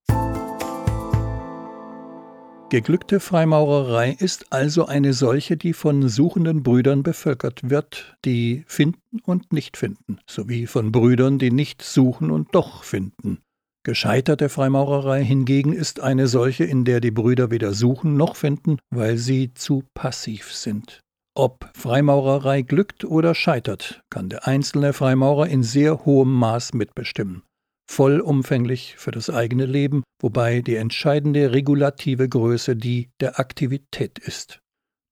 Geglückte 2.72 3.20
Freimaurerei 3.20 4.16
ist 4.18 4.46
also 4.48 4.86
eine 4.86 5.12
solche, 5.12 5.58
die 5.58 5.74
von 5.74 6.08
suchenden 6.08 6.62
Brüdern 6.62 7.02
bevölkert 7.02 7.68
wird, 7.68 8.16
die 8.24 8.64
finden 8.66 9.20
und 9.26 9.52
nicht 9.52 9.76
finden, 9.76 10.20
sowie 10.26 10.66
von 10.66 10.90
Brüdern, 10.90 11.38
die 11.38 11.50
nicht 11.50 11.82
suchen 11.82 12.30
und 12.30 12.54
doch 12.54 12.82
finden. 12.82 13.42
Gescheiterte 13.84 14.48
Freimaurerei 14.48 15.22
hingegen 15.22 15.74
ist 15.74 16.00
eine 16.00 16.28
solche, 16.28 16.64
in 16.64 16.86
der 16.86 17.00
die 17.00 17.10
Brüder 17.10 17.50
weder 17.50 17.74
suchen 17.74 18.16
noch 18.16 18.36
finden, 18.36 18.78
weil 18.88 19.18
sie 19.18 19.52
zu 19.52 19.84
passiv 19.92 20.50
sind. 20.54 21.00
Ob 21.34 21.70
Freimaurerei 21.74 22.62
glückt 22.62 23.04
oder 23.04 23.34
scheitert, 23.34 24.02
kann 24.08 24.30
der 24.30 24.48
einzelne 24.48 24.94
Freimaurer 24.94 25.46
in 25.46 25.62
sehr 25.62 26.06
hohem 26.06 26.32
Maß 26.32 26.72
mitbestimmen. 26.72 27.42
Vollumfänglich 27.90 28.94
für 28.96 29.10
das 29.10 29.28
eigene 29.30 29.66
Leben, 29.66 30.02
wobei 30.20 30.60
die 30.62 30.76
entscheidende 30.76 31.52
regulative 31.52 32.28
Größe 32.28 32.76
die 32.76 33.10
der 33.20 33.38
Aktivität 33.38 34.18
ist. 34.18 34.60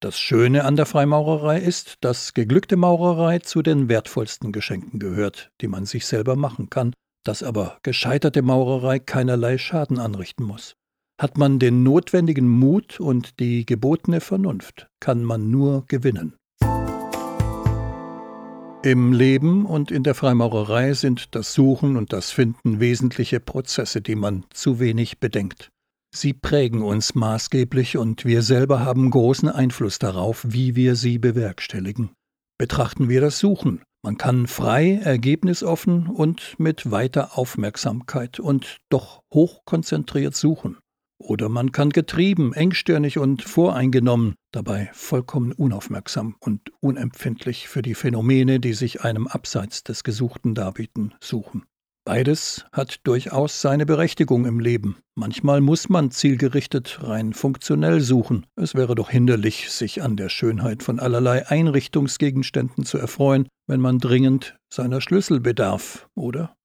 Das 0.02 0.18
Schöne 0.18 0.64
an 0.64 0.76
der 0.76 0.86
Freimaurerei 0.86 1.58
ist, 1.58 1.96
dass 2.00 2.32
geglückte 2.32 2.76
Maurerei 2.76 3.40
zu 3.40 3.60
den 3.60 3.90
wertvollsten 3.90 4.50
Geschenken 4.50 4.98
gehört, 4.98 5.50
die 5.60 5.68
man 5.68 5.84
sich 5.84 6.06
selber 6.06 6.36
machen 6.36 6.70
kann, 6.70 6.94
dass 7.22 7.42
aber 7.42 7.78
gescheiterte 7.82 8.40
Maurerei 8.40 8.98
keinerlei 8.98 9.58
Schaden 9.58 9.98
anrichten 9.98 10.44
muss. 10.44 10.74
Hat 11.20 11.36
man 11.36 11.58
den 11.58 11.82
notwendigen 11.82 12.48
Mut 12.48 12.98
und 12.98 13.40
die 13.40 13.66
gebotene 13.66 14.22
Vernunft, 14.22 14.88
kann 15.00 15.22
man 15.22 15.50
nur 15.50 15.84
gewinnen. 15.86 16.34
Im 18.82 19.12
Leben 19.12 19.66
und 19.66 19.90
in 19.90 20.04
der 20.04 20.14
Freimaurerei 20.14 20.94
sind 20.94 21.34
das 21.34 21.52
Suchen 21.52 21.98
und 21.98 22.14
das 22.14 22.30
Finden 22.30 22.80
wesentliche 22.80 23.38
Prozesse, 23.38 24.00
die 24.00 24.14
man 24.14 24.46
zu 24.54 24.80
wenig 24.80 25.18
bedenkt. 25.18 25.70
Sie 26.14 26.32
prägen 26.32 26.80
uns 26.80 27.14
maßgeblich 27.14 27.98
und 27.98 28.24
wir 28.24 28.40
selber 28.40 28.80
haben 28.80 29.10
großen 29.10 29.50
Einfluss 29.50 29.98
darauf, 29.98 30.46
wie 30.48 30.76
wir 30.76 30.96
sie 30.96 31.18
bewerkstelligen. 31.18 32.12
Betrachten 32.56 33.10
wir 33.10 33.20
das 33.20 33.38
Suchen. 33.38 33.82
Man 34.02 34.16
kann 34.16 34.46
frei, 34.46 34.98
ergebnisoffen 35.04 36.06
und 36.06 36.58
mit 36.58 36.90
weiter 36.90 37.36
Aufmerksamkeit 37.36 38.40
und 38.40 38.78
doch 38.88 39.20
hochkonzentriert 39.34 40.34
suchen. 40.34 40.78
Oder 41.20 41.50
man 41.50 41.70
kann 41.70 41.90
getrieben, 41.90 42.54
engstirnig 42.54 43.18
und 43.18 43.42
voreingenommen, 43.42 44.36
dabei 44.52 44.90
vollkommen 44.94 45.52
unaufmerksam 45.52 46.34
und 46.40 46.72
unempfindlich 46.80 47.68
für 47.68 47.82
die 47.82 47.94
Phänomene, 47.94 48.58
die 48.58 48.72
sich 48.72 49.02
einem 49.02 49.26
abseits 49.26 49.84
des 49.84 50.02
Gesuchten 50.02 50.54
darbieten, 50.54 51.14
suchen. 51.20 51.64
Beides 52.06 52.64
hat 52.72 53.00
durchaus 53.04 53.60
seine 53.60 53.84
Berechtigung 53.84 54.46
im 54.46 54.58
Leben. 54.58 54.96
Manchmal 55.14 55.60
muss 55.60 55.90
man 55.90 56.10
zielgerichtet 56.10 57.00
rein 57.02 57.34
funktionell 57.34 58.00
suchen. 58.00 58.46
Es 58.56 58.74
wäre 58.74 58.94
doch 58.94 59.10
hinderlich, 59.10 59.70
sich 59.70 60.02
an 60.02 60.16
der 60.16 60.30
Schönheit 60.30 60.82
von 60.82 60.98
allerlei 60.98 61.46
Einrichtungsgegenständen 61.46 62.86
zu 62.86 62.96
erfreuen, 62.96 63.46
wenn 63.66 63.80
man 63.80 63.98
dringend 63.98 64.56
seiner 64.72 65.02
Schlüssel 65.02 65.40
bedarf, 65.40 66.08
oder? 66.14 66.56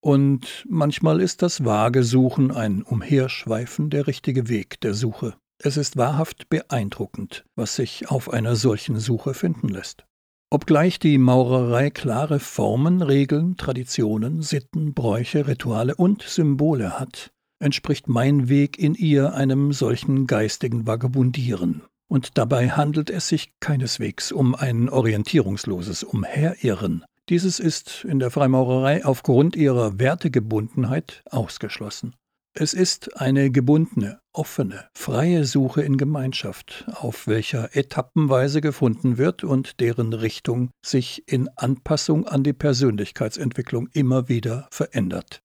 Und 0.00 0.64
manchmal 0.68 1.20
ist 1.20 1.42
das 1.42 1.64
vage 1.64 2.02
Suchen 2.02 2.50
ein 2.50 2.82
Umherschweifen 2.82 3.90
der 3.90 4.06
richtige 4.06 4.48
Weg 4.48 4.80
der 4.80 4.94
Suche. 4.94 5.34
Es 5.62 5.76
ist 5.76 5.98
wahrhaft 5.98 6.48
beeindruckend, 6.48 7.44
was 7.54 7.76
sich 7.76 8.08
auf 8.08 8.32
einer 8.32 8.56
solchen 8.56 8.98
Suche 8.98 9.34
finden 9.34 9.68
lässt. 9.68 10.06
Obgleich 10.50 10.98
die 10.98 11.18
Maurerei 11.18 11.90
klare 11.90 12.40
Formen, 12.40 13.02
Regeln, 13.02 13.56
Traditionen, 13.56 14.42
Sitten, 14.42 14.94
Bräuche, 14.94 15.46
Rituale 15.46 15.94
und 15.94 16.22
Symbole 16.22 16.98
hat, 16.98 17.30
entspricht 17.62 18.08
mein 18.08 18.48
Weg 18.48 18.78
in 18.78 18.94
ihr 18.94 19.34
einem 19.34 19.72
solchen 19.72 20.26
geistigen 20.26 20.86
Vagabundieren. 20.86 21.82
Und 22.08 22.38
dabei 22.38 22.70
handelt 22.70 23.10
es 23.10 23.28
sich 23.28 23.52
keineswegs 23.60 24.32
um 24.32 24.56
ein 24.56 24.88
orientierungsloses 24.88 26.02
Umherirren, 26.02 27.04
dieses 27.30 27.60
ist 27.60 28.04
in 28.04 28.18
der 28.18 28.30
Freimaurerei 28.30 29.04
aufgrund 29.04 29.56
ihrer 29.56 29.98
Wertegebundenheit 29.98 31.22
ausgeschlossen. 31.30 32.16
Es 32.52 32.74
ist 32.74 33.16
eine 33.20 33.52
gebundene, 33.52 34.20
offene, 34.32 34.88
freie 34.92 35.44
Suche 35.44 35.82
in 35.82 35.96
Gemeinschaft, 35.96 36.84
auf 36.90 37.28
welcher 37.28 37.76
etappenweise 37.76 38.60
gefunden 38.60 39.18
wird 39.18 39.44
und 39.44 39.78
deren 39.78 40.12
Richtung 40.12 40.70
sich 40.84 41.22
in 41.28 41.48
Anpassung 41.54 42.26
an 42.26 42.42
die 42.42 42.52
Persönlichkeitsentwicklung 42.52 43.88
immer 43.92 44.28
wieder 44.28 44.66
verändert. 44.72 45.40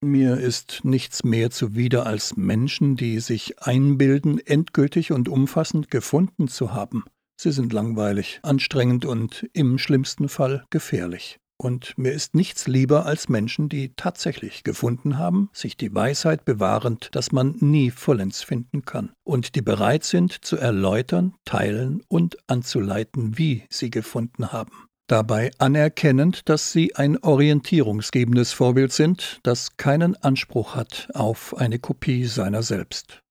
Mir 0.00 0.36
ist 0.36 0.84
nichts 0.84 1.24
mehr 1.24 1.50
zuwider 1.50 2.06
als 2.06 2.36
Menschen, 2.36 2.94
die 2.94 3.18
sich 3.18 3.60
einbilden, 3.60 4.38
endgültig 4.38 5.10
und 5.10 5.28
umfassend 5.28 5.90
gefunden 5.90 6.46
zu 6.46 6.72
haben. 6.72 7.04
Sie 7.36 7.52
sind 7.52 7.72
langweilig, 7.72 8.40
anstrengend 8.42 9.04
und 9.04 9.48
im 9.52 9.78
schlimmsten 9.78 10.28
Fall 10.28 10.64
gefährlich. 10.70 11.38
Und 11.56 11.96
mir 11.96 12.12
ist 12.12 12.34
nichts 12.34 12.66
lieber 12.66 13.06
als 13.06 13.28
Menschen, 13.28 13.68
die 13.68 13.94
tatsächlich 13.94 14.64
gefunden 14.64 15.18
haben, 15.18 15.50
sich 15.52 15.76
die 15.76 15.94
Weisheit 15.94 16.44
bewahrend, 16.44 17.14
dass 17.14 17.32
man 17.32 17.56
nie 17.60 17.90
vollends 17.90 18.42
finden 18.42 18.82
kann, 18.82 19.12
und 19.24 19.54
die 19.54 19.62
bereit 19.62 20.04
sind 20.04 20.44
zu 20.44 20.56
erläutern, 20.56 21.34
teilen 21.44 22.02
und 22.08 22.36
anzuleiten, 22.48 23.38
wie 23.38 23.64
sie 23.70 23.90
gefunden 23.90 24.52
haben. 24.52 24.88
Dabei 25.06 25.50
anerkennend, 25.58 26.48
dass 26.48 26.72
sie 26.72 26.96
ein 26.96 27.18
orientierungsgebendes 27.18 28.52
Vorbild 28.52 28.90
sind, 28.92 29.38
das 29.42 29.76
keinen 29.76 30.16
Anspruch 30.16 30.74
hat 30.74 31.08
auf 31.12 31.56
eine 31.56 31.78
Kopie 31.78 32.24
seiner 32.24 32.62
selbst. 32.62 33.23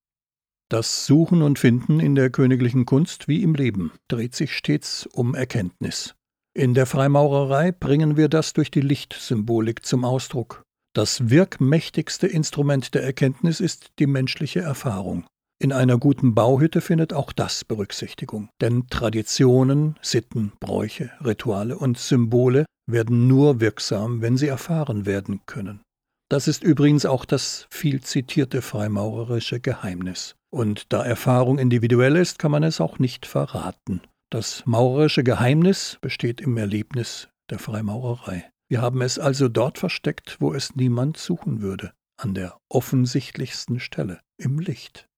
Das 0.74 1.06
Suchen 1.06 1.42
und 1.42 1.60
Finden 1.60 2.00
in 2.00 2.16
der 2.16 2.30
königlichen 2.30 2.84
Kunst 2.84 3.28
wie 3.28 3.44
im 3.44 3.54
Leben 3.54 3.92
dreht 4.08 4.34
sich 4.34 4.56
stets 4.56 5.06
um 5.06 5.36
Erkenntnis. 5.36 6.16
In 6.52 6.74
der 6.74 6.86
Freimaurerei 6.86 7.70
bringen 7.70 8.16
wir 8.16 8.28
das 8.28 8.54
durch 8.54 8.72
die 8.72 8.80
Lichtsymbolik 8.80 9.86
zum 9.86 10.04
Ausdruck. 10.04 10.64
Das 10.92 11.30
wirkmächtigste 11.30 12.26
Instrument 12.26 12.92
der 12.92 13.04
Erkenntnis 13.04 13.60
ist 13.60 13.92
die 14.00 14.08
menschliche 14.08 14.62
Erfahrung. 14.62 15.24
In 15.62 15.72
einer 15.72 15.96
guten 15.96 16.34
Bauhütte 16.34 16.80
findet 16.80 17.12
auch 17.12 17.32
das 17.32 17.64
Berücksichtigung. 17.64 18.48
Denn 18.60 18.88
Traditionen, 18.88 19.94
Sitten, 20.02 20.54
Bräuche, 20.58 21.12
Rituale 21.24 21.78
und 21.78 21.98
Symbole 21.98 22.64
werden 22.90 23.28
nur 23.28 23.60
wirksam, 23.60 24.22
wenn 24.22 24.36
sie 24.36 24.48
erfahren 24.48 25.06
werden 25.06 25.42
können. 25.46 25.82
Das 26.28 26.48
ist 26.48 26.64
übrigens 26.64 27.06
auch 27.06 27.26
das 27.26 27.68
viel 27.70 28.00
zitierte 28.00 28.60
freimaurerische 28.60 29.60
Geheimnis. 29.60 30.34
Und 30.54 30.92
da 30.92 31.04
Erfahrung 31.04 31.58
individuell 31.58 32.14
ist, 32.14 32.38
kann 32.38 32.52
man 32.52 32.62
es 32.62 32.80
auch 32.80 33.00
nicht 33.00 33.26
verraten. 33.26 34.02
Das 34.30 34.62
maurerische 34.66 35.24
Geheimnis 35.24 35.98
besteht 36.00 36.40
im 36.40 36.56
Erlebnis 36.56 37.28
der 37.50 37.58
Freimaurerei. 37.58 38.44
Wir 38.68 38.80
haben 38.80 39.02
es 39.02 39.18
also 39.18 39.48
dort 39.48 39.78
versteckt, 39.78 40.36
wo 40.38 40.54
es 40.54 40.76
niemand 40.76 41.16
suchen 41.16 41.60
würde, 41.60 41.90
an 42.16 42.34
der 42.34 42.56
offensichtlichsten 42.68 43.80
Stelle, 43.80 44.20
im 44.38 44.60
Licht. 44.60 45.08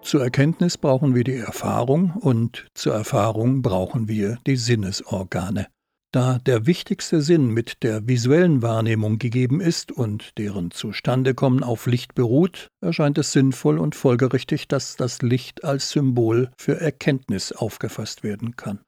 Zur 0.00 0.22
Erkenntnis 0.22 0.78
brauchen 0.78 1.14
wir 1.14 1.22
die 1.22 1.36
Erfahrung 1.36 2.12
und 2.12 2.66
zur 2.72 2.94
Erfahrung 2.94 3.60
brauchen 3.60 4.08
wir 4.08 4.38
die 4.46 4.56
Sinnesorgane. 4.56 5.66
Da 6.12 6.38
der 6.38 6.66
wichtigste 6.66 7.20
Sinn 7.20 7.48
mit 7.48 7.82
der 7.82 8.08
visuellen 8.08 8.62
Wahrnehmung 8.62 9.18
gegeben 9.18 9.60
ist 9.60 9.92
und 9.92 10.38
deren 10.38 10.70
Zustandekommen 10.70 11.62
auf 11.62 11.86
Licht 11.86 12.14
beruht, 12.14 12.68
erscheint 12.80 13.18
es 13.18 13.32
sinnvoll 13.32 13.78
und 13.78 13.94
folgerichtig, 13.94 14.68
dass 14.68 14.96
das 14.96 15.20
Licht 15.22 15.64
als 15.64 15.90
Symbol 15.90 16.50
für 16.58 16.80
Erkenntnis 16.80 17.52
aufgefasst 17.52 18.22
werden 18.22 18.56
kann. 18.56 18.80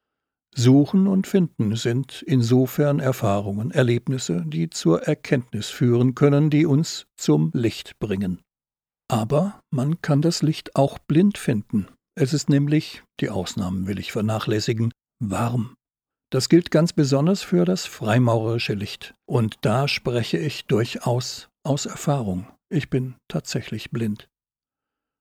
Suchen 0.55 1.07
und 1.07 1.27
Finden 1.27 1.77
sind 1.77 2.23
insofern 2.27 2.99
Erfahrungen, 2.99 3.71
Erlebnisse, 3.71 4.45
die 4.47 4.71
zur 4.71 5.03
Erkenntnis 5.03 5.69
führen 5.69 6.15
können, 6.15 6.51
die 6.51 6.67
uns 6.67 7.07
zum 7.17 7.51
Licht 7.53 7.99
bringen. 7.99 8.41
Aber 9.09 9.61
man 9.71 10.03
kann 10.03 10.21
das 10.21 10.43
Licht 10.43 10.77
auch 10.77 10.99
blind 10.99 11.39
finden. 11.39 11.89
Es 12.15 12.33
ist 12.33 12.49
nämlich, 12.49 13.05
die 13.21 13.31
Ausnahmen 13.31 13.87
will 13.87 13.99
ich 13.99 14.13
vernachlässigen, 14.13 14.93
warm. 15.21 15.75
Das 16.31 16.49
gilt 16.49 16.71
ganz 16.71 16.93
besonders 16.93 17.43
für 17.43 17.65
das 17.65 17.87
freimaurerische 17.87 18.75
Licht. 18.75 19.15
Und 19.27 19.57
da 19.63 19.89
spreche 19.89 20.39
ich 20.39 20.67
durchaus 20.67 21.49
aus 21.63 21.87
Erfahrung. 21.87 22.47
Ich 22.69 22.91
bin 22.91 23.15
tatsächlich 23.29 23.91
blind. 23.91 24.29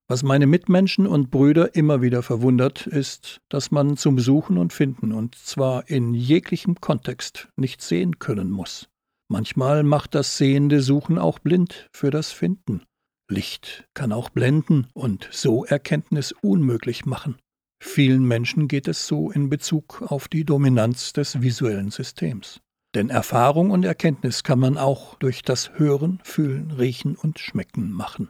Was 0.10 0.24
meine 0.24 0.48
Mitmenschen 0.48 1.06
und 1.06 1.32
Brüder 1.32 1.76
immer 1.76 2.02
wieder 2.02 2.24
verwundert, 2.24 2.88
ist, 2.88 3.42
dass 3.50 3.72
man 3.72 3.98
zum 3.98 4.20
Suchen 4.20 4.58
und 4.58 4.72
Finden, 4.72 5.12
und 5.12 5.36
zwar 5.36 5.90
in 5.90 6.14
jeglichem 6.14 6.80
Kontext, 6.80 7.50
nicht 7.58 7.82
sehen 7.82 8.20
können 8.20 8.50
muss. 8.50 8.90
Manchmal 9.30 9.84
macht 9.84 10.16
das 10.16 10.38
sehende 10.38 10.82
Suchen 10.82 11.18
auch 11.18 11.40
blind 11.40 11.90
für 11.92 12.10
das 12.10 12.32
Finden. 12.32 12.84
Licht 13.30 13.86
kann 13.94 14.14
auch 14.14 14.30
blenden 14.30 14.88
und 14.94 15.28
so 15.32 15.66
Erkenntnis 15.66 16.34
unmöglich 16.42 17.06
machen. 17.06 17.38
Vielen 17.88 18.26
Menschen 18.26 18.68
geht 18.68 18.88
es 18.88 19.08
so 19.08 19.32
in 19.32 19.50
Bezug 19.50 20.04
auf 20.06 20.28
die 20.28 20.44
Dominanz 20.44 21.14
des 21.14 21.42
visuellen 21.42 21.90
Systems. 21.90 22.60
Denn 22.94 23.10
Erfahrung 23.10 23.72
und 23.72 23.86
Erkenntnis 23.86 24.44
kann 24.44 24.60
man 24.60 24.78
auch 24.78 25.16
durch 25.16 25.42
das 25.42 25.72
Hören, 25.80 26.20
Fühlen, 26.24 26.72
Riechen 26.72 27.16
und 27.16 27.40
Schmecken 27.40 27.92
machen. 27.92 28.30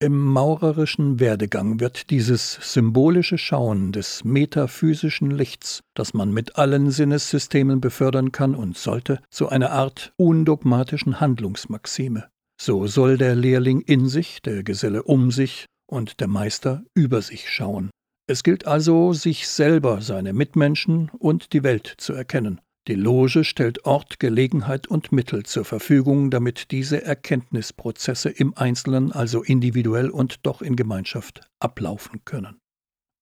Im 0.00 0.18
maurerischen 0.18 1.20
Werdegang 1.20 1.80
wird 1.80 2.10
dieses 2.10 2.58
symbolische 2.60 3.38
Schauen 3.38 3.92
des 3.92 4.24
metaphysischen 4.24 5.30
Lichts, 5.30 5.80
das 5.94 6.12
man 6.12 6.32
mit 6.32 6.56
allen 6.56 6.90
Sinnessystemen 6.90 7.80
befördern 7.80 8.32
kann 8.32 8.54
und 8.54 8.76
sollte, 8.76 9.22
zu 9.30 9.48
einer 9.48 9.70
Art 9.70 10.12
undogmatischen 10.16 11.20
Handlungsmaxime. 11.20 12.28
So 12.60 12.86
soll 12.86 13.16
der 13.16 13.34
Lehrling 13.34 13.80
in 13.80 14.08
sich, 14.08 14.42
der 14.42 14.64
Geselle 14.64 15.04
um 15.04 15.30
sich 15.30 15.64
und 15.86 16.20
der 16.20 16.28
Meister 16.28 16.82
über 16.94 17.22
sich 17.22 17.48
schauen. 17.48 17.90
Es 18.28 18.42
gilt 18.42 18.66
also, 18.66 19.12
sich 19.12 19.46
selber, 19.46 20.00
seine 20.00 20.32
Mitmenschen 20.32 21.10
und 21.18 21.52
die 21.52 21.62
Welt 21.62 21.94
zu 21.98 22.12
erkennen. 22.12 22.60
Die 22.88 22.94
Loge 22.94 23.44
stellt 23.44 23.84
Ort, 23.84 24.20
Gelegenheit 24.20 24.86
und 24.86 25.12
Mittel 25.12 25.44
zur 25.44 25.64
Verfügung, 25.64 26.30
damit 26.30 26.70
diese 26.70 27.02
Erkenntnisprozesse 27.02 28.28
im 28.30 28.56
Einzelnen, 28.56 29.12
also 29.12 29.42
individuell 29.42 30.10
und 30.10 30.46
doch 30.46 30.62
in 30.62 30.76
Gemeinschaft, 30.76 31.40
ablaufen 31.60 32.24
können. 32.24 32.58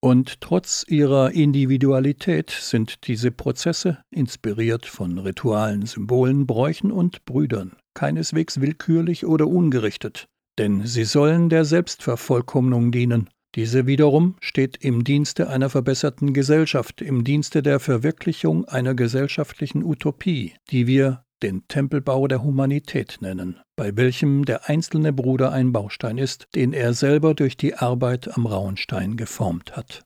Und 0.02 0.42
trotz 0.42 0.84
ihrer 0.86 1.32
Individualität 1.32 2.50
sind 2.50 3.06
diese 3.06 3.30
Prozesse, 3.30 4.02
inspiriert 4.10 4.84
von 4.84 5.18
Ritualen, 5.18 5.86
Symbolen, 5.86 6.46
Bräuchen 6.46 6.92
und 6.92 7.24
Brüdern, 7.24 7.76
keineswegs 7.94 8.60
willkürlich 8.60 9.24
oder 9.24 9.48
ungerichtet, 9.48 10.28
denn 10.58 10.86
sie 10.86 11.04
sollen 11.04 11.48
der 11.48 11.64
Selbstvervollkommnung 11.64 12.92
dienen. 12.92 13.30
Diese 13.54 13.86
wiederum 13.86 14.34
steht 14.40 14.78
im 14.84 15.04
Dienste 15.04 15.48
einer 15.48 15.70
verbesserten 15.70 16.34
Gesellschaft, 16.34 17.00
im 17.00 17.22
Dienste 17.22 17.62
der 17.62 17.78
Verwirklichung 17.78 18.64
einer 18.64 18.94
gesellschaftlichen 18.94 19.84
Utopie, 19.84 20.54
die 20.70 20.88
wir 20.88 21.24
den 21.40 21.68
Tempelbau 21.68 22.26
der 22.26 22.42
Humanität 22.42 23.18
nennen, 23.20 23.60
bei 23.76 23.96
welchem 23.96 24.44
der 24.44 24.68
einzelne 24.68 25.12
Bruder 25.12 25.52
ein 25.52 25.70
Baustein 25.72 26.18
ist, 26.18 26.48
den 26.56 26.72
er 26.72 26.94
selber 26.94 27.34
durch 27.34 27.56
die 27.56 27.74
Arbeit 27.74 28.36
am 28.36 28.46
rauen 28.46 28.76
Stein 28.76 29.16
geformt 29.16 29.76
hat. 29.76 30.04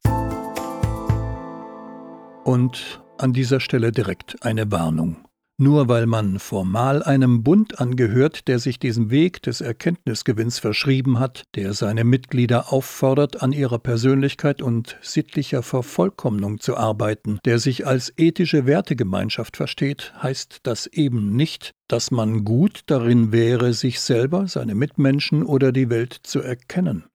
Und 2.45 3.03
an 3.17 3.33
dieser 3.33 3.61
Stelle 3.61 3.93
direkt 3.93 4.45
eine 4.45 4.71
Warnung. 4.71 5.28
Nur 5.61 5.89
weil 5.89 6.07
man 6.07 6.39
formal 6.39 7.03
einem 7.03 7.43
Bund 7.43 7.81
angehört, 7.81 8.47
der 8.47 8.61
sich 8.61 8.79
diesem 8.79 9.11
Weg 9.11 9.43
des 9.43 9.61
Erkenntnisgewinns 9.61 10.61
verschrieben 10.61 11.19
hat, 11.19 11.43
der 11.57 11.73
seine 11.73 12.05
Mitglieder 12.05 12.73
auffordert, 12.73 13.43
an 13.43 13.51
ihrer 13.51 13.81
Persönlichkeit 13.81 14.63
und 14.63 14.97
sittlicher 15.03 15.65
Vervollkommnung 15.65 16.61
zu 16.61 16.77
arbeiten, 16.77 17.41
der 17.45 17.59
sich 17.59 17.89
als 17.89 18.13
ethische 18.17 18.67
Wertegemeinschaft 18.67 19.57
versteht, 19.57 20.15
heißt 20.23 20.61
das 20.63 20.87
eben 20.87 21.35
nicht, 21.35 21.73
dass 21.89 22.13
man 22.13 22.45
gut 22.45 22.83
darin 22.87 23.33
wäre, 23.33 23.73
sich 23.73 23.99
selber, 23.99 24.47
seine 24.47 24.77
Mitmenschen 24.77 25.43
oder 25.43 25.73
die 25.73 25.91
Welt 25.91 26.21
zu 26.23 26.41
erkennen. 26.41 27.07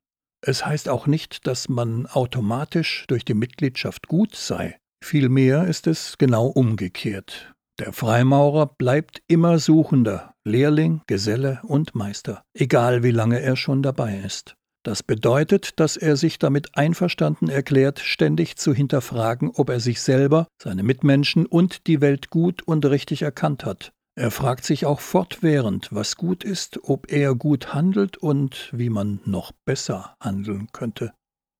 Es 0.42 0.66
heißt 0.66 0.90
auch 0.90 1.08
nicht, 1.08 1.48
dass 1.48 1.70
man 1.70 2.08
automatisch 2.08 3.06
durch 3.08 3.24
die 3.24 3.36
Mitgliedschaft 3.36 4.10
gut 4.10 4.36
sei. 4.36 4.78
Vielmehr 5.02 5.66
ist 5.66 5.88
es 5.88 6.18
genau 6.18 6.48
umgekehrt. 6.48 7.53
Der 7.80 7.92
Freimaurer 7.92 8.68
bleibt 8.68 9.24
immer 9.28 9.58
Suchender, 9.58 10.36
Lehrling, 10.44 11.02
Geselle 11.08 11.60
und 11.64 11.96
Meister, 11.96 12.44
egal 12.54 13.02
wie 13.02 13.12
lange 13.12 13.40
er 13.40 13.56
schon 13.56 13.82
dabei 13.82 14.18
ist. 14.24 14.56
Das 14.84 15.02
bedeutet, 15.02 15.80
dass 15.80 15.98
er 15.98 16.16
sich 16.16 16.38
damit 16.38 16.78
einverstanden 16.78 17.50
erklärt, 17.50 18.00
ständig 18.00 18.58
zu 18.58 18.74
hinterfragen, 18.76 19.50
ob 19.56 19.70
er 19.70 19.80
sich 19.80 20.02
selber, 20.02 20.48
seine 20.62 20.84
Mitmenschen 20.84 21.46
und 21.48 21.88
die 21.88 22.00
Welt 22.00 22.30
gut 22.30 22.62
und 22.62 22.86
richtig 22.86 23.24
erkannt 23.24 23.66
hat. 23.66 23.92
Er 24.16 24.30
fragt 24.30 24.66
sich 24.66 24.86
auch 24.86 25.00
fortwährend, 25.00 25.88
was 25.92 26.16
gut 26.16 26.44
ist, 26.44 26.80
ob 26.84 27.12
er 27.12 27.34
gut 27.34 27.74
handelt 27.74 28.18
und 28.18 28.70
wie 28.72 28.90
man 28.90 29.20
noch 29.26 29.52
besser 29.66 30.16
handeln 30.20 30.68
könnte. 30.74 31.14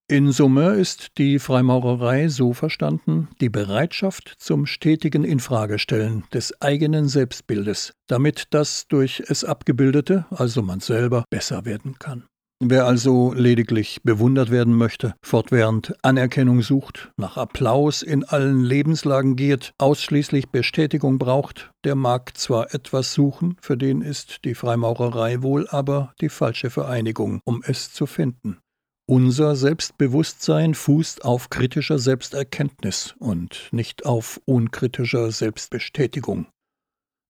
In 0.10 0.34
Summe 0.34 0.74
ist 0.74 1.18
die 1.18 1.40
Freimaurerei 1.40 2.28
so 2.28 2.52
verstanden, 2.52 3.30
die 3.40 3.48
Bereitschaft 3.48 4.36
zum 4.38 4.66
stetigen 4.66 5.24
Infragestellen 5.24 6.26
des 6.34 6.62
eigenen 6.62 7.08
Selbstbildes, 7.08 7.94
damit 8.08 8.48
das 8.50 8.86
durch 8.90 9.24
es 9.26 9.46
Abgebildete, 9.46 10.26
also 10.30 10.62
man 10.62 10.82
selber, 10.82 11.24
besser 11.30 11.64
werden 11.64 12.00
kann. 12.00 12.26
Wer 12.60 12.86
also 12.86 13.34
lediglich 13.34 14.02
bewundert 14.04 14.52
werden 14.52 14.74
möchte, 14.74 15.16
fortwährend 15.22 15.96
Anerkennung 16.02 16.62
sucht, 16.62 17.12
nach 17.18 17.38
Applaus 17.38 18.02
in 18.02 18.24
allen 18.24 18.64
Lebenslagen 18.64 19.36
giert, 19.36 19.72
ausschließlich 19.78 20.50
Bestätigung 20.50 21.18
braucht, 21.18 21.72
der 21.84 21.96
mag 21.96 22.38
zwar 22.38 22.74
etwas 22.74 23.14
suchen, 23.14 23.58
für 23.62 23.78
den 23.78 24.02
ist 24.02 24.46
die 24.46 24.56
Freimaurerei 24.56 25.42
wohl 25.42 25.68
aber 25.70 26.14
die 26.22 26.30
falsche 26.30 26.70
Vereinigung, 26.70 27.40
um 27.46 27.64
es 27.66 27.92
zu 27.92 28.06
finden. 28.06 28.60
Unser 29.06 29.58
Selbstbewusstsein 29.58 30.76
fußt 30.76 31.26
auf 31.26 31.50
kritischer 31.50 32.00
Selbsterkenntnis 32.00 33.16
und 33.20 33.68
nicht 33.72 34.06
auf 34.06 34.40
unkritischer 34.46 35.30
Selbstbestätigung. 35.32 36.48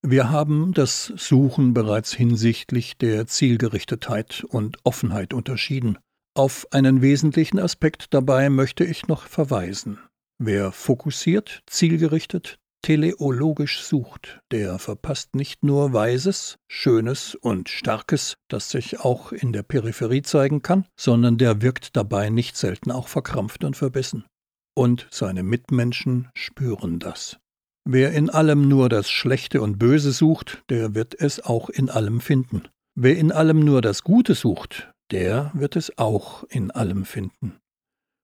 Wir 0.05 0.29
haben 0.29 0.73
das 0.73 1.13
Suchen 1.15 1.73
bereits 1.73 2.13
hinsichtlich 2.13 2.97
der 2.97 3.25
Zielgerichtetheit 3.25 4.43
und 4.47 4.77
Offenheit 4.83 5.33
unterschieden. 5.33 5.97
Auf 6.35 6.67
einen 6.71 7.01
wesentlichen 7.01 7.57
Aspekt 7.57 8.13
dabei 8.13 8.49
möchte 8.49 8.83
ich 8.83 9.07
noch 9.07 9.27
verweisen. 9.27 9.97
Wer 10.39 10.71
fokussiert, 10.71 11.63
zielgerichtet, 11.67 12.59
teleologisch 12.83 13.81
sucht, 13.81 14.41
der 14.51 14.77
verpasst 14.77 15.35
nicht 15.35 15.63
nur 15.63 15.93
Weises, 15.93 16.59
Schönes 16.67 17.33
und 17.33 17.69
Starkes, 17.69 18.35
das 18.49 18.69
sich 18.69 18.99
auch 18.99 19.31
in 19.31 19.51
der 19.53 19.63
Peripherie 19.63 20.21
zeigen 20.21 20.61
kann, 20.61 20.85
sondern 20.95 21.39
der 21.39 21.63
wirkt 21.63 21.95
dabei 21.95 22.29
nicht 22.29 22.55
selten 22.55 22.91
auch 22.91 23.07
verkrampft 23.07 23.63
und 23.63 23.75
verbissen. 23.75 24.25
Und 24.75 25.07
seine 25.09 25.41
Mitmenschen 25.43 26.29
spüren 26.35 26.99
das. 26.99 27.39
Wer 27.85 28.11
in 28.13 28.29
allem 28.29 28.67
nur 28.67 28.89
das 28.89 29.09
Schlechte 29.09 29.61
und 29.61 29.79
Böse 29.79 30.11
sucht, 30.11 30.63
der 30.69 30.93
wird 30.93 31.19
es 31.19 31.43
auch 31.43 31.69
in 31.69 31.89
allem 31.89 32.21
finden. 32.21 32.67
Wer 32.95 33.17
in 33.17 33.31
allem 33.31 33.59
nur 33.59 33.81
das 33.81 34.03
Gute 34.03 34.35
sucht, 34.35 34.91
der 35.11 35.51
wird 35.53 35.75
es 35.75 35.97
auch 35.97 36.43
in 36.49 36.71
allem 36.71 37.05
finden. 37.05 37.59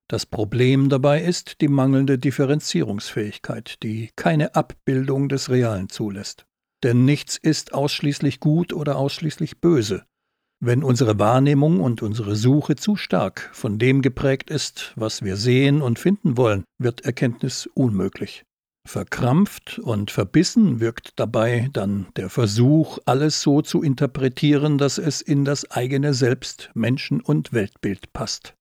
Das 0.09 0.25
Problem 0.25 0.89
dabei 0.89 1.21
ist 1.21 1.61
die 1.61 1.67
mangelnde 1.67 2.17
Differenzierungsfähigkeit, 2.17 3.83
die 3.83 4.09
keine 4.15 4.55
Abbildung 4.55 5.29
des 5.29 5.51
Realen 5.51 5.87
zulässt. 5.87 6.47
Denn 6.83 7.05
nichts 7.05 7.37
ist 7.37 7.75
ausschließlich 7.75 8.39
gut 8.39 8.73
oder 8.73 8.97
ausschließlich 8.97 9.61
böse. 9.61 10.05
Wenn 10.61 10.83
unsere 10.83 11.19
Wahrnehmung 11.19 11.79
und 11.79 12.01
unsere 12.01 12.35
Suche 12.35 12.75
zu 12.75 12.95
stark 12.95 13.51
von 13.53 13.77
dem 13.77 14.01
geprägt 14.01 14.49
ist, 14.49 14.93
was 14.95 15.21
wir 15.21 15.37
sehen 15.37 15.79
und 15.79 15.99
finden 15.99 16.37
wollen, 16.37 16.63
wird 16.79 17.01
Erkenntnis 17.01 17.69
unmöglich. 17.75 18.43
Verkrampft 18.87 19.77
und 19.77 20.09
verbissen 20.09 20.79
wirkt 20.79 21.11
dabei 21.17 21.69
dann 21.71 22.07
der 22.15 22.31
Versuch, 22.31 22.97
alles 23.05 23.43
so 23.43 23.61
zu 23.61 23.83
interpretieren, 23.83 24.79
dass 24.79 24.97
es 24.97 25.21
in 25.21 25.45
das 25.45 25.69
eigene 25.69 26.15
Selbst, 26.15 26.71
Menschen 26.73 27.21
und 27.21 27.53
Weltbild 27.53 28.11
passt. 28.11 28.55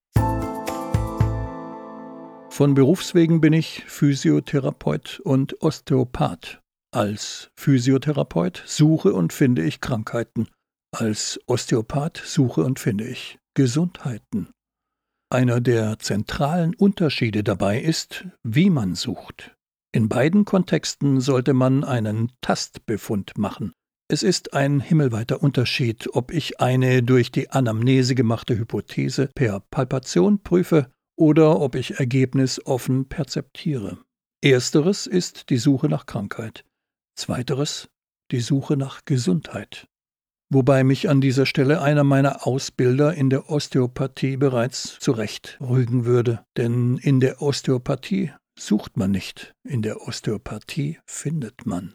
Von 2.49 2.73
Berufswegen 2.73 3.39
bin 3.39 3.53
ich 3.53 3.85
Physiotherapeut 3.85 5.21
und 5.23 5.61
Osteopath. 5.61 6.61
Als 6.91 7.51
Physiotherapeut 7.55 8.63
suche 8.65 9.13
und 9.13 9.31
finde 9.31 9.63
ich 9.63 9.79
Krankheiten. 9.79 10.49
Als 10.91 11.39
Osteopath 11.47 12.17
suche 12.17 12.63
und 12.63 12.79
finde 12.79 13.07
ich 13.07 13.39
Gesundheiten. 13.53 14.49
Einer 15.31 15.61
der 15.61 15.99
zentralen 15.99 16.75
Unterschiede 16.75 17.43
dabei 17.43 17.79
ist, 17.79 18.25
wie 18.43 18.69
man 18.69 18.95
sucht. 18.95 19.55
In 19.93 20.09
beiden 20.09 20.43
Kontexten 20.43 21.21
sollte 21.21 21.53
man 21.53 21.83
einen 21.83 22.31
Tastbefund 22.41 23.37
machen. 23.37 23.71
Es 24.11 24.23
ist 24.23 24.53
ein 24.53 24.79
himmelweiter 24.79 25.41
Unterschied, 25.41 26.09
ob 26.13 26.31
ich 26.31 26.59
eine 26.59 27.03
durch 27.03 27.31
die 27.31 27.51
Anamnese 27.51 28.15
gemachte 28.15 28.57
Hypothese 28.57 29.29
per 29.33 29.59
Palpation 29.59 30.41
prüfe 30.41 30.91
oder 31.19 31.59
ob 31.59 31.75
ich 31.75 31.99
Ergebnis 31.99 32.65
offen 32.65 33.07
perzeptiere. 33.09 33.97
Ersteres 34.41 35.05
ist 35.05 35.49
die 35.49 35.57
Suche 35.57 35.89
nach 35.89 36.05
Krankheit, 36.05 36.63
zweiteres 37.15 37.89
die 38.31 38.39
Suche 38.39 38.77
nach 38.77 39.05
Gesundheit. 39.05 39.87
Wobei 40.51 40.83
mich 40.83 41.09
an 41.09 41.21
dieser 41.21 41.45
Stelle 41.45 41.81
einer 41.81 42.03
meiner 42.03 42.47
Ausbilder 42.47 43.13
in 43.13 43.29
der 43.29 43.49
Osteopathie 43.49 44.37
bereits 44.37 44.97
zurecht 44.99 45.57
rügen 45.61 46.05
würde, 46.05 46.43
denn 46.57 46.97
in 46.97 47.19
der 47.19 47.41
Osteopathie 47.41 48.31
sucht 48.57 48.97
man 48.97 49.11
nicht, 49.11 49.53
in 49.63 49.81
der 49.81 50.01
Osteopathie 50.07 50.99
findet 51.05 51.65
man. 51.65 51.93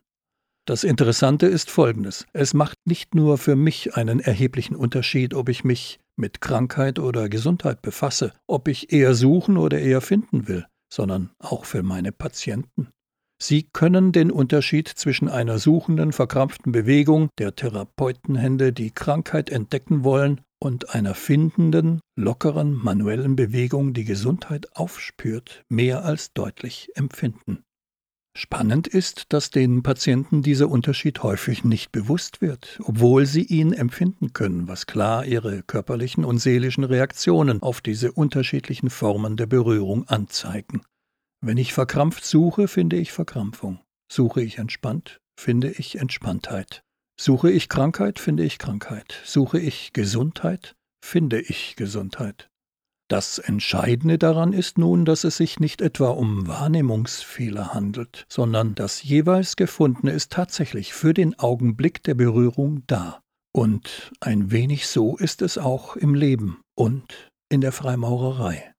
Das 0.66 0.84
Interessante 0.84 1.46
ist 1.46 1.70
Folgendes. 1.70 2.26
Es 2.32 2.54
macht 2.54 2.78
nicht 2.87 3.14
nur 3.14 3.38
für 3.38 3.56
mich 3.56 3.96
einen 3.96 4.20
erheblichen 4.20 4.76
Unterschied, 4.76 5.34
ob 5.34 5.48
ich 5.48 5.64
mich 5.64 5.98
mit 6.16 6.40
Krankheit 6.40 6.98
oder 6.98 7.29
Gesundheit 7.29 7.83
befasse, 7.83 8.33
ob 8.46 8.68
ich 8.68 8.92
eher 8.92 9.14
suchen 9.14 9.57
oder 9.57 9.79
eher 9.79 10.00
finden 10.00 10.48
will, 10.48 10.66
sondern 10.92 11.31
auch 11.38 11.64
für 11.64 11.83
meine 11.83 12.12
Patienten. 12.12 12.88
Sie 13.42 13.64
können 13.64 14.12
den 14.12 14.31
Unterschied 14.31 14.88
zwischen 14.88 15.29
einer 15.29 15.59
suchenden, 15.59 16.12
verkrampften 16.12 16.72
Bewegung 16.72 17.31
der 17.38 17.57
Therapeutenhände, 17.57 18.72
die 18.72 18.90
Krankheit 18.90 19.50
entdecken 19.50 20.05
wollen, 20.05 20.40
und 20.64 20.94
einer 20.94 21.14
findenden, 21.14 22.00
lockeren, 22.16 22.72
manuellen 22.72 23.37
Bewegung, 23.37 23.92
die 23.92 24.05
Gesundheit 24.05 24.74
aufspürt, 24.74 25.62
mehr 25.68 26.05
als 26.05 26.33
deutlich 26.33 26.90
empfinden. 26.94 27.63
Spannend 28.37 28.88
ist, 28.88 29.33
dass 29.33 29.51
den 29.51 29.85
Patienten 29.85 30.42
dieser 30.42 30.68
Unterschied 30.68 31.23
häufig 31.23 31.62
nicht 31.62 31.92
bewusst 31.92 32.40
wird, 32.40 32.81
obwohl 32.83 33.27
sie 33.27 33.44
ihn 33.44 33.73
empfinden 33.73 34.33
können, 34.33 34.66
was 34.66 34.87
klar 34.87 35.25
ihre 35.25 35.62
körperlichen 35.62 36.25
und 36.25 36.38
seelischen 36.38 36.83
Reaktionen 36.83 37.62
auf 37.62 37.81
diese 37.81 38.11
unterschiedlichen 38.11 38.90
Formen 38.90 39.37
der 39.37 39.47
Berührung 39.47 40.09
anzeigen. 40.09 40.83
Wenn 41.40 41.59
ich 41.59 41.73
verkrampft 41.75 42.25
suche, 42.25 42.66
finde 42.66 42.97
ich 42.97 43.12
Verkrampfung. 43.12 43.79
Suche 44.11 44.42
ich 44.42 44.59
entspannt, 44.59 45.20
finde 45.38 45.70
ich 45.70 46.01
Entspanntheit. 46.01 46.83
Suche 47.16 47.53
ich 47.53 47.68
Krankheit, 47.68 48.18
finde 48.18 48.42
ich 48.42 48.59
Krankheit. 48.59 49.20
Suche 49.25 49.61
ich 49.61 49.92
Gesundheit, 49.92 50.75
finde 51.05 51.40
ich 51.40 51.77
Gesundheit. 51.77 52.49
Das 53.14 53.38
Entscheidende 53.38 54.18
daran 54.18 54.53
ist 54.53 54.77
nun, 54.77 55.05
dass 55.05 55.22
es 55.22 55.37
sich 55.37 55.61
nicht 55.61 55.81
etwa 55.81 56.09
um 56.09 56.48
Wahrnehmungsfehler 56.48 57.72
handelt, 57.72 58.27
sondern 58.29 58.74
das 58.74 59.05
jeweils 59.05 59.55
Gefundene 59.55 60.11
ist 60.11 60.33
tatsächlich 60.33 60.94
für 60.94 61.14
den 61.14 61.38
Augenblick 61.38 62.03
der 62.03 62.14
Berührung 62.14 62.83
da. 62.88 63.20
Und 63.53 64.11
ein 64.18 64.50
wenig 64.50 64.88
so 64.88 65.16
ist 65.16 65.42
es 65.42 65.59
auch 65.59 65.94
im 65.94 66.16
Leben 66.16 66.61
und 66.74 67.31
in 67.48 67.61
der 67.61 67.70
Freimaurerei. 67.70 68.74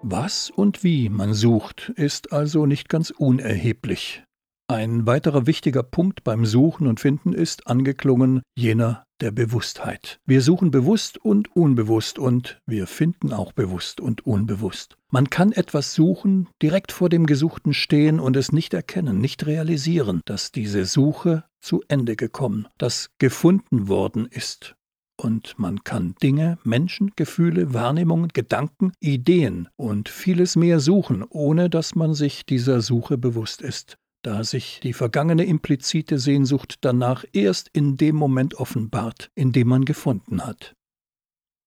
Was 0.00 0.48
und 0.48 0.82
wie 0.82 1.10
man 1.10 1.34
sucht, 1.34 1.92
ist 1.94 2.32
also 2.32 2.64
nicht 2.64 2.88
ganz 2.88 3.10
unerheblich. 3.10 4.24
Ein 4.68 5.06
weiterer 5.06 5.46
wichtiger 5.46 5.82
Punkt 5.82 6.24
beim 6.24 6.46
Suchen 6.46 6.86
und 6.86 7.00
Finden 7.00 7.32
ist 7.32 7.66
angeklungen 7.66 8.42
jener 8.54 9.04
der 9.20 9.30
Bewusstheit. 9.30 10.18
Wir 10.24 10.40
suchen 10.40 10.70
bewusst 10.70 11.18
und 11.18 11.54
unbewusst 11.54 12.18
und 12.18 12.60
wir 12.66 12.86
finden 12.86 13.32
auch 13.32 13.52
bewusst 13.52 14.00
und 14.00 14.26
unbewusst. 14.26 14.96
Man 15.10 15.30
kann 15.30 15.52
etwas 15.52 15.94
suchen, 15.94 16.48
direkt 16.60 16.90
vor 16.90 17.08
dem 17.08 17.26
Gesuchten 17.26 17.74
stehen 17.74 18.18
und 18.18 18.36
es 18.36 18.50
nicht 18.50 18.72
erkennen, 18.72 19.18
nicht 19.18 19.46
realisieren, 19.46 20.22
dass 20.24 20.52
diese 20.52 20.86
Suche 20.86 21.44
zu 21.60 21.82
Ende 21.88 22.16
gekommen, 22.16 22.66
dass 22.78 23.10
gefunden 23.18 23.88
worden 23.88 24.26
ist. 24.26 24.74
Und 25.16 25.56
man 25.56 25.84
kann 25.84 26.14
Dinge, 26.20 26.58
Menschen, 26.64 27.12
Gefühle, 27.14 27.74
Wahrnehmungen, 27.74 28.28
Gedanken, 28.28 28.92
Ideen 28.98 29.68
und 29.76 30.08
vieles 30.08 30.56
mehr 30.56 30.80
suchen, 30.80 31.22
ohne 31.28 31.70
dass 31.70 31.94
man 31.94 32.14
sich 32.14 32.44
dieser 32.44 32.80
Suche 32.80 33.18
bewusst 33.18 33.62
ist 33.62 33.98
da 34.22 34.44
sich 34.44 34.80
die 34.82 34.92
vergangene 34.92 35.44
implizite 35.44 36.18
Sehnsucht 36.18 36.76
danach 36.80 37.24
erst 37.32 37.68
in 37.72 37.96
dem 37.96 38.16
Moment 38.16 38.54
offenbart, 38.54 39.30
in 39.34 39.52
dem 39.52 39.68
man 39.68 39.84
gefunden 39.84 40.46
hat. 40.46 40.74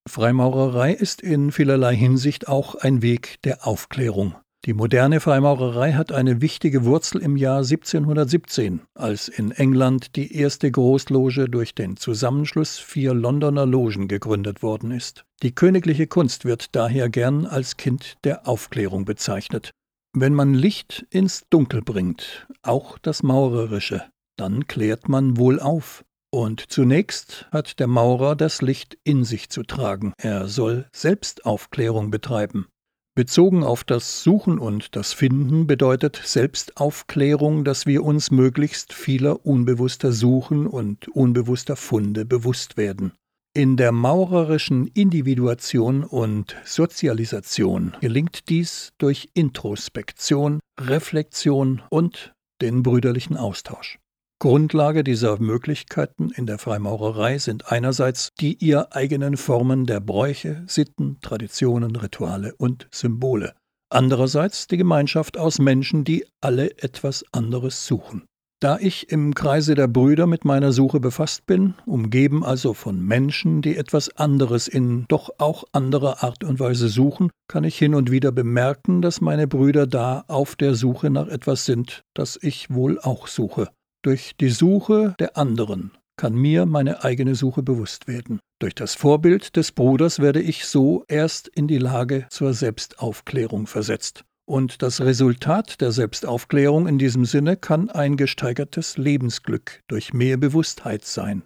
Freimaurerei 0.07 0.93
ist 0.93 1.21
in 1.21 1.51
vielerlei 1.51 1.95
Hinsicht 1.95 2.47
auch 2.47 2.75
ein 2.75 3.01
Weg 3.01 3.41
der 3.43 3.67
Aufklärung. 3.67 4.35
Die 4.65 4.73
moderne 4.73 5.19
Freimaurerei 5.19 5.93
hat 5.93 6.11
eine 6.11 6.41
wichtige 6.41 6.85
Wurzel 6.85 7.21
im 7.21 7.37
Jahr 7.37 7.57
1717, 7.57 8.81
als 8.95 9.27
in 9.27 9.51
England 9.51 10.15
die 10.15 10.35
erste 10.35 10.71
Großloge 10.71 11.49
durch 11.49 11.75
den 11.75 11.97
Zusammenschluss 11.97 12.79
vier 12.79 13.13
Londoner 13.13 13.67
Logen 13.67 14.07
gegründet 14.07 14.63
worden 14.63 14.89
ist. 14.89 15.23
Die 15.43 15.53
königliche 15.53 16.07
Kunst 16.07 16.45
wird 16.45 16.75
daher 16.75 17.09
gern 17.09 17.45
als 17.45 17.77
Kind 17.77 18.15
der 18.23 18.47
Aufklärung 18.47 19.05
bezeichnet. 19.05 19.71
Wenn 20.17 20.33
man 20.33 20.53
Licht 20.53 21.05
ins 21.09 21.43
Dunkel 21.49 21.81
bringt, 21.81 22.47
auch 22.61 22.97
das 22.97 23.21
Maurerische, 23.21 24.01
dann 24.37 24.65
klärt 24.65 25.09
man 25.09 25.35
wohl 25.35 25.59
auf. 25.59 26.05
Und 26.31 26.71
zunächst 26.71 27.49
hat 27.51 27.81
der 27.81 27.87
Maurer 27.87 28.37
das 28.37 28.61
Licht 28.61 28.97
in 29.03 29.25
sich 29.25 29.49
zu 29.49 29.63
tragen. 29.63 30.13
Er 30.17 30.47
soll 30.47 30.87
Selbstaufklärung 30.93 32.11
betreiben. 32.11 32.67
Bezogen 33.13 33.65
auf 33.65 33.83
das 33.83 34.23
Suchen 34.23 34.57
und 34.57 34.95
das 34.95 35.11
Finden 35.11 35.67
bedeutet 35.67 36.21
Selbstaufklärung, 36.23 37.65
dass 37.65 37.85
wir 37.85 38.01
uns 38.01 38.31
möglichst 38.31 38.93
vieler 38.93 39.45
unbewusster 39.45 40.13
Suchen 40.13 40.65
und 40.65 41.09
unbewusster 41.09 41.75
Funde 41.75 42.23
bewusst 42.23 42.77
werden. 42.77 43.11
In 43.57 43.77
der 43.77 43.93
maurerischen 43.93 44.87
Individuation 44.87 46.03
und 46.03 46.57
Sozialisation 46.65 47.95
gelingt 48.01 48.49
dies 48.49 48.91
durch 48.97 49.29
Introspektion, 49.33 50.59
Reflexion 50.77 51.81
und 51.89 52.33
den 52.61 52.83
brüderlichen 52.83 53.37
Austausch. 53.37 53.97
Grundlage 54.41 55.05
dieser 55.05 55.39
Möglichkeiten 55.39 56.31
in 56.31 56.47
der 56.47 56.57
Freimaurerei 56.57 57.37
sind 57.37 57.71
einerseits 57.71 58.31
die 58.41 58.55
ihr 58.55 58.93
eigenen 58.93 59.37
Formen 59.37 59.85
der 59.85 60.01
Bräuche, 60.01 60.65
Sitten, 60.67 61.21
Traditionen, 61.21 61.95
Rituale 61.95 62.53
und 62.57 62.89
Symbole, 62.91 63.55
andererseits 63.89 64.67
die 64.67 64.75
Gemeinschaft 64.75 65.37
aus 65.37 65.59
Menschen, 65.59 66.03
die 66.03 66.25
alle 66.41 66.77
etwas 66.79 67.23
anderes 67.31 67.87
suchen. 67.87 68.25
Da 68.61 68.77
ich 68.79 69.11
im 69.11 69.35
Kreise 69.35 69.75
der 69.75 69.89
Brüder 69.89 70.27
mit 70.27 70.45
meiner 70.45 70.71
Suche 70.71 71.01
befasst 71.01 71.45
bin, 71.45 71.73
umgeben 71.85 72.45
also 72.45 72.73
von 72.73 73.01
Menschen, 73.01 73.61
die 73.61 73.75
etwas 73.75 74.15
anderes 74.15 74.69
in 74.69 75.05
doch 75.09 75.29
auch 75.39 75.65
anderer 75.73 76.23
Art 76.23 76.45
und 76.45 76.59
Weise 76.59 76.87
suchen, 76.87 77.31
kann 77.49 77.65
ich 77.65 77.77
hin 77.77 77.93
und 77.93 78.11
wieder 78.11 78.31
bemerken, 78.31 79.01
dass 79.01 79.19
meine 79.19 79.47
Brüder 79.47 79.87
da 79.87 80.23
auf 80.27 80.55
der 80.55 80.73
Suche 80.75 81.09
nach 81.09 81.27
etwas 81.27 81.65
sind, 81.65 82.03
das 82.13 82.39
ich 82.41 82.73
wohl 82.73 82.97
auch 82.99 83.27
suche. 83.27 83.69
Durch 84.03 84.37
die 84.39 84.49
Suche 84.49 85.15
der 85.19 85.35
anderen 85.35 85.91
kann 86.17 86.33
mir 86.33 86.65
meine 86.65 87.03
eigene 87.03 87.35
Suche 87.35 87.61
bewusst 87.61 88.07
werden. 88.07 88.39
Durch 88.59 88.73
das 88.73 88.95
Vorbild 88.95 89.57
des 89.57 89.73
Bruders 89.73 90.19
werde 90.19 90.41
ich 90.41 90.65
so 90.65 91.03
erst 91.09 91.49
in 91.49 91.67
die 91.67 91.77
Lage 91.77 92.25
zur 92.29 92.53
Selbstaufklärung 92.53 93.67
versetzt. 93.67 94.23
Und 94.47 94.83
das 94.83 95.01
Resultat 95.01 95.81
der 95.81 95.91
Selbstaufklärung 95.91 96.87
in 96.87 96.99
diesem 96.99 97.25
Sinne 97.25 97.57
kann 97.57 97.89
ein 97.89 98.15
gesteigertes 98.15 98.97
Lebensglück 98.97 99.81
durch 99.87 100.13
mehr 100.13 100.37
Bewusstheit 100.37 101.03
sein. 101.03 101.43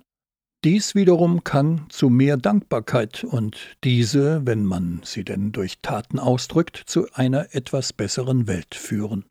Dies 0.66 0.94
wiederum 0.94 1.46
kann 1.46 1.86
zu 1.88 2.10
mehr 2.10 2.36
Dankbarkeit 2.36 3.24
und 3.24 3.78
diese, 3.86 4.46
wenn 4.46 4.66
man 4.66 5.00
sie 5.06 5.24
denn 5.24 5.54
durch 5.54 5.80
Taten 5.82 6.20
ausdrückt, 6.20 6.84
zu 6.86 7.08
einer 7.14 7.56
etwas 7.56 7.94
besseren 7.94 8.48
Welt 8.48 8.76
führen. 8.76 9.24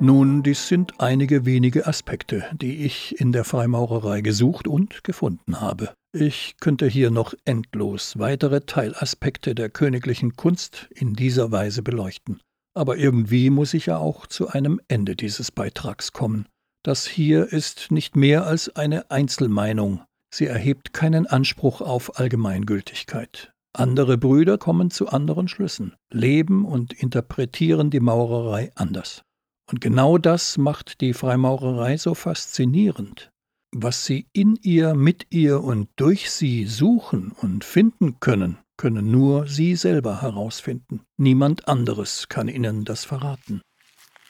Nun, 0.00 0.42
dies 0.42 0.66
sind 0.66 0.94
einige 0.98 1.44
wenige 1.44 1.86
Aspekte, 1.86 2.46
die 2.54 2.84
ich 2.84 3.20
in 3.20 3.30
der 3.30 3.44
Freimaurerei 3.44 4.22
gesucht 4.22 4.66
und 4.66 5.04
gefunden 5.04 5.60
habe. 5.60 5.94
Ich 6.12 6.56
könnte 6.58 6.88
hier 6.88 7.12
noch 7.12 7.34
endlos 7.44 8.18
weitere 8.18 8.62
Teilaspekte 8.62 9.54
der 9.54 9.70
königlichen 9.70 10.34
Kunst 10.34 10.88
in 10.92 11.14
dieser 11.14 11.52
Weise 11.52 11.82
beleuchten. 11.82 12.40
Aber 12.74 12.96
irgendwie 12.96 13.48
muss 13.48 13.74
ich 13.74 13.86
ja 13.86 13.98
auch 13.98 14.26
zu 14.26 14.48
einem 14.48 14.80
Ende 14.88 15.14
dieses 15.14 15.52
Beitrags 15.52 16.12
kommen. 16.12 16.46
Das 16.82 17.06
hier 17.06 17.52
ist 17.52 17.92
nicht 17.92 18.16
mehr 18.16 18.44
als 18.44 18.74
eine 18.74 19.10
Einzelmeinung. 19.10 20.02
Sie 20.34 20.46
erhebt 20.46 20.92
keinen 20.92 21.26
Anspruch 21.26 21.80
auf 21.80 22.18
Allgemeingültigkeit. 22.18 23.52
Andere 23.72 24.18
Brüder 24.18 24.58
kommen 24.58 24.90
zu 24.90 25.08
anderen 25.08 25.46
Schlüssen, 25.46 25.94
leben 26.10 26.64
und 26.64 26.92
interpretieren 26.92 27.90
die 27.90 28.00
Maurerei 28.00 28.72
anders. 28.74 29.22
Und 29.70 29.80
genau 29.80 30.18
das 30.18 30.58
macht 30.58 31.00
die 31.00 31.12
Freimaurerei 31.12 31.96
so 31.96 32.14
faszinierend. 32.14 33.30
Was 33.72 34.04
sie 34.04 34.26
in 34.32 34.58
ihr, 34.62 34.94
mit 34.94 35.28
ihr 35.30 35.62
und 35.62 35.88
durch 35.94 36.32
sie 36.32 36.66
suchen 36.66 37.30
und 37.30 37.62
finden 37.62 38.18
können, 38.18 38.58
können 38.76 39.12
nur 39.12 39.46
sie 39.46 39.76
selber 39.76 40.22
herausfinden. 40.22 41.02
Niemand 41.16 41.68
anderes 41.68 42.28
kann 42.28 42.48
ihnen 42.48 42.84
das 42.84 43.04
verraten. 43.04 43.62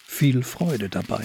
Viel 0.04 0.42
Freude 0.42 0.90
dabei. 0.90 1.24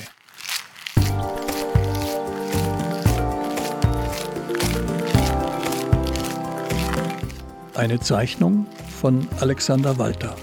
Eine 7.74 8.00
Zeichnung 8.00 8.66
von 8.98 9.28
Alexander 9.42 9.98
Walter. 9.98 10.38